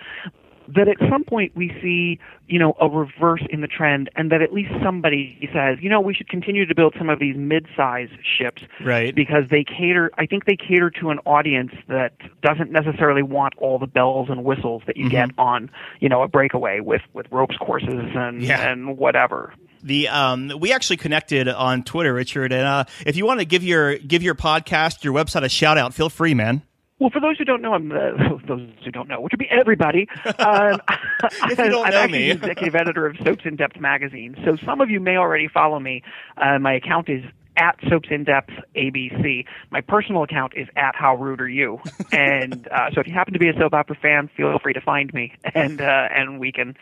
that 0.75 0.87
at 0.87 0.97
some 1.09 1.23
point 1.23 1.55
we 1.55 1.69
see, 1.81 2.19
you 2.47 2.59
know, 2.59 2.75
a 2.79 2.87
reverse 2.87 3.43
in 3.49 3.61
the 3.61 3.67
trend 3.67 4.09
and 4.15 4.31
that 4.31 4.41
at 4.41 4.53
least 4.53 4.71
somebody 4.83 5.49
says, 5.53 5.77
you 5.81 5.89
know, 5.89 5.99
we 6.01 6.13
should 6.13 6.29
continue 6.29 6.65
to 6.65 6.75
build 6.75 6.93
some 6.97 7.09
of 7.09 7.19
these 7.19 7.35
mid-size 7.35 8.09
ships. 8.37 8.61
Right. 8.83 9.13
Because 9.13 9.45
they 9.49 9.63
cater, 9.63 10.11
I 10.17 10.25
think 10.25 10.45
they 10.45 10.55
cater 10.55 10.89
to 11.01 11.09
an 11.09 11.19
audience 11.25 11.71
that 11.87 12.13
doesn't 12.41 12.71
necessarily 12.71 13.23
want 13.23 13.53
all 13.57 13.79
the 13.79 13.87
bells 13.87 14.29
and 14.29 14.43
whistles 14.43 14.83
that 14.87 14.97
you 14.97 15.05
mm-hmm. 15.05 15.11
get 15.11 15.31
on, 15.37 15.71
you 15.99 16.09
know, 16.09 16.21
a 16.23 16.27
breakaway 16.27 16.79
with, 16.79 17.01
with 17.13 17.25
ropes 17.31 17.57
courses 17.57 17.89
and, 18.15 18.41
yeah. 18.41 18.69
and 18.69 18.97
whatever. 18.97 19.53
The 19.81 20.09
um, 20.09 20.51
we 20.59 20.73
actually 20.73 20.97
connected 20.97 21.47
on 21.47 21.83
Twitter, 21.83 22.13
Richard, 22.13 22.51
and 22.51 22.63
uh, 22.63 22.83
if 23.05 23.15
you 23.15 23.25
want 23.25 23.39
to 23.39 23.45
give 23.45 23.63
your 23.63 23.97
give 23.97 24.21
your 24.21 24.35
podcast, 24.35 25.05
your 25.05 25.13
website 25.13 25.45
a 25.45 25.49
shout 25.49 25.77
out, 25.77 25.93
feel 25.93 26.09
free, 26.09 26.33
man. 26.33 26.63
Well, 26.99 27.09
for 27.09 27.21
those 27.21 27.37
who 27.37 27.45
don't 27.45 27.61
know, 27.61 27.73
I'm 27.73 27.91
uh, 27.91 27.95
those 28.47 28.67
who 28.83 28.91
don't 28.91 29.07
know, 29.07 29.21
which 29.21 29.31
would 29.31 29.39
be 29.39 29.49
everybody. 29.49 30.07
Um, 30.37 30.79
if 31.23 31.57
you 31.57 31.69
don't 31.69 31.85
I'm 31.85 31.91
know 31.91 31.99
actually 31.99 32.19
me. 32.19 32.27
the 32.27 32.31
executive 32.31 32.75
editor 32.75 33.05
of 33.05 33.15
Soaps 33.23 33.45
in 33.45 33.55
Depth 33.55 33.79
magazine. 33.79 34.35
So 34.45 34.57
some 34.65 34.81
of 34.81 34.89
you 34.89 34.99
may 34.99 35.15
already 35.17 35.47
follow 35.47 35.79
me. 35.79 36.03
Uh, 36.37 36.59
my 36.59 36.73
account 36.73 37.09
is 37.09 37.23
at 37.57 37.77
Soaps 37.89 38.09
in 38.11 38.23
Depth 38.23 38.51
ABC. 38.75 39.45
My 39.71 39.81
personal 39.81 40.23
account 40.23 40.53
is 40.55 40.67
at 40.75 40.95
How 40.95 41.15
Rude 41.15 41.41
Are 41.41 41.49
You? 41.49 41.79
And 42.11 42.67
uh, 42.69 42.89
so 42.93 43.01
if 43.01 43.07
you 43.07 43.13
happen 43.13 43.33
to 43.33 43.39
be 43.39 43.49
a 43.49 43.53
soap 43.53 43.73
opera 43.73 43.97
fan, 44.01 44.29
feel 44.35 44.57
free 44.59 44.73
to 44.73 44.81
find 44.81 45.13
me, 45.13 45.33
and 45.53 45.81
uh, 45.81 46.07
and 46.13 46.39
we 46.39 46.51
can 46.51 46.75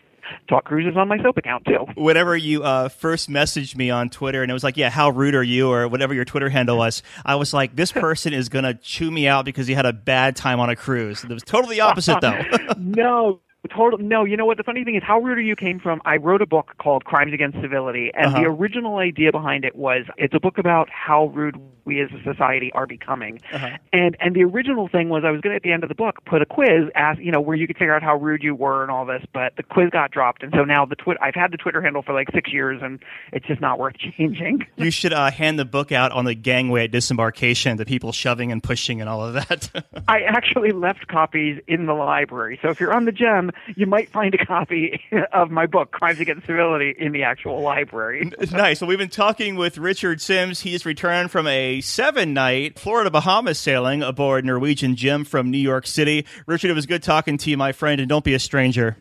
Talk 0.48 0.64
Cruises 0.64 0.96
on 0.96 1.08
my 1.08 1.20
soap 1.22 1.36
account 1.36 1.64
too. 1.64 1.86
Whenever 1.96 2.36
you 2.36 2.62
uh, 2.62 2.88
first 2.88 3.30
messaged 3.30 3.76
me 3.76 3.90
on 3.90 4.10
Twitter, 4.10 4.42
and 4.42 4.50
it 4.50 4.54
was 4.54 4.64
like, 4.64 4.76
"Yeah, 4.76 4.90
how 4.90 5.10
rude 5.10 5.34
are 5.34 5.42
you?" 5.42 5.70
or 5.70 5.88
whatever 5.88 6.14
your 6.14 6.24
Twitter 6.24 6.48
handle 6.48 6.78
was, 6.78 7.02
I 7.24 7.36
was 7.36 7.52
like, 7.52 7.76
"This 7.76 7.92
person 8.06 8.32
is 8.32 8.48
gonna 8.48 8.74
chew 8.74 9.10
me 9.10 9.28
out 9.28 9.44
because 9.44 9.66
he 9.66 9.74
had 9.74 9.86
a 9.86 9.92
bad 9.92 10.36
time 10.36 10.60
on 10.60 10.70
a 10.70 10.76
cruise." 10.76 11.24
It 11.24 11.30
was 11.30 11.42
totally 11.42 11.76
the 11.76 11.82
opposite, 11.82 12.20
though. 12.20 12.40
no, 12.78 13.40
Total. 13.68 13.98
No, 13.98 14.24
you 14.24 14.36
know 14.36 14.46
what? 14.46 14.56
The 14.56 14.62
funny 14.62 14.84
thing 14.84 14.94
is, 14.94 15.02
how 15.02 15.20
rude 15.20 15.38
are 15.38 15.42
you 15.42 15.56
came 15.56 15.80
from. 15.80 16.00
I 16.04 16.16
wrote 16.16 16.42
a 16.42 16.46
book 16.46 16.74
called 16.78 17.04
Crimes 17.04 17.32
Against 17.32 17.60
Civility, 17.60 18.10
and 18.14 18.28
uh-huh. 18.28 18.40
the 18.40 18.46
original 18.46 18.98
idea 18.98 19.32
behind 19.32 19.64
it 19.64 19.76
was 19.76 20.04
it's 20.16 20.34
a 20.34 20.40
book 20.40 20.58
about 20.58 20.88
how 20.90 21.26
rude 21.26 21.56
we 21.88 22.00
as 22.00 22.10
a 22.12 22.22
society 22.22 22.70
are 22.74 22.86
becoming. 22.86 23.40
Uh-huh. 23.52 23.70
And 23.92 24.16
and 24.20 24.36
the 24.36 24.44
original 24.44 24.86
thing 24.86 25.08
was 25.08 25.24
I 25.24 25.30
was 25.32 25.40
going 25.40 25.54
to 25.54 25.56
at 25.56 25.62
the 25.62 25.72
end 25.72 25.82
of 25.82 25.88
the 25.88 25.94
book 25.96 26.24
put 26.26 26.42
a 26.42 26.46
quiz, 26.46 26.90
ask 26.94 27.18
you 27.18 27.32
know 27.32 27.40
where 27.40 27.56
you 27.56 27.66
could 27.66 27.76
figure 27.76 27.94
out 27.94 28.02
how 28.02 28.16
rude 28.16 28.44
you 28.44 28.54
were 28.54 28.82
and 28.82 28.92
all 28.92 29.04
this, 29.04 29.24
but 29.32 29.56
the 29.56 29.64
quiz 29.64 29.90
got 29.90 30.12
dropped, 30.12 30.44
and 30.44 30.52
so 30.54 30.64
now 30.64 30.84
the 30.84 30.94
twit 30.94 31.16
I've 31.20 31.34
had 31.34 31.50
the 31.50 31.56
Twitter 31.56 31.82
handle 31.82 32.02
for 32.02 32.12
like 32.12 32.28
six 32.32 32.52
years, 32.52 32.80
and 32.82 33.02
it's 33.32 33.46
just 33.46 33.60
not 33.60 33.78
worth 33.80 33.96
changing. 34.18 34.66
you 34.76 34.90
should 34.90 35.12
uh, 35.12 35.30
hand 35.30 35.58
the 35.58 35.64
book 35.64 35.90
out 35.90 36.12
on 36.12 36.26
the 36.26 36.34
gangway 36.34 36.84
at 36.84 36.92
disembarkation, 36.92 37.78
the 37.78 37.86
people 37.86 38.12
shoving 38.12 38.52
and 38.52 38.62
pushing 38.62 39.00
and 39.00 39.08
all 39.08 39.24
of 39.24 39.34
that. 39.34 39.70
I 40.08 40.20
actually 40.20 40.72
left 40.72 41.08
copies 41.08 41.60
in 41.66 41.86
the 41.86 41.94
library, 41.94 42.58
so 42.62 42.68
if 42.68 42.80
you're 42.80 42.92
on 42.92 43.06
the 43.06 43.12
gem 43.12 43.50
you 43.76 43.86
might 43.86 44.10
find 44.10 44.34
a 44.34 44.44
copy 44.44 45.00
of 45.32 45.50
my 45.50 45.66
book, 45.66 45.90
Crimes 45.90 46.20
Against 46.20 46.46
Civility, 46.46 46.94
in 46.98 47.12
the 47.12 47.22
actual 47.22 47.60
library. 47.60 48.30
nice. 48.52 48.80
Well, 48.80 48.88
we've 48.88 48.98
been 48.98 49.08
talking 49.08 49.56
with 49.56 49.78
Richard 49.78 50.20
Sims. 50.20 50.60
He's 50.60 50.84
returned 50.86 51.30
from 51.30 51.46
a 51.46 51.80
seven 51.80 52.32
night 52.32 52.78
Florida 52.78 53.10
Bahamas 53.10 53.58
sailing 53.58 54.02
aboard 54.02 54.44
Norwegian 54.44 54.96
Gem 54.96 55.24
from 55.24 55.50
New 55.50 55.58
York 55.58 55.86
City. 55.86 56.26
Richard, 56.46 56.70
it 56.70 56.74
was 56.74 56.86
good 56.86 57.02
talking 57.02 57.38
to 57.38 57.50
you, 57.50 57.56
my 57.56 57.72
friend, 57.72 58.00
and 58.00 58.08
don't 58.08 58.24
be 58.24 58.34
a 58.34 58.38
stranger. 58.38 58.96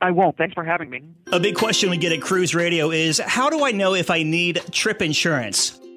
I 0.00 0.10
won't. 0.10 0.36
Thanks 0.36 0.54
for 0.54 0.64
having 0.64 0.90
me. 0.90 1.02
A 1.30 1.38
big 1.38 1.54
question 1.54 1.88
we 1.88 1.96
get 1.96 2.12
at 2.12 2.20
Cruise 2.20 2.54
Radio 2.54 2.90
is 2.90 3.18
how 3.18 3.50
do 3.50 3.64
I 3.64 3.70
know 3.70 3.94
if 3.94 4.10
I 4.10 4.24
need 4.24 4.60
trip 4.72 5.00
insurance? 5.00 5.78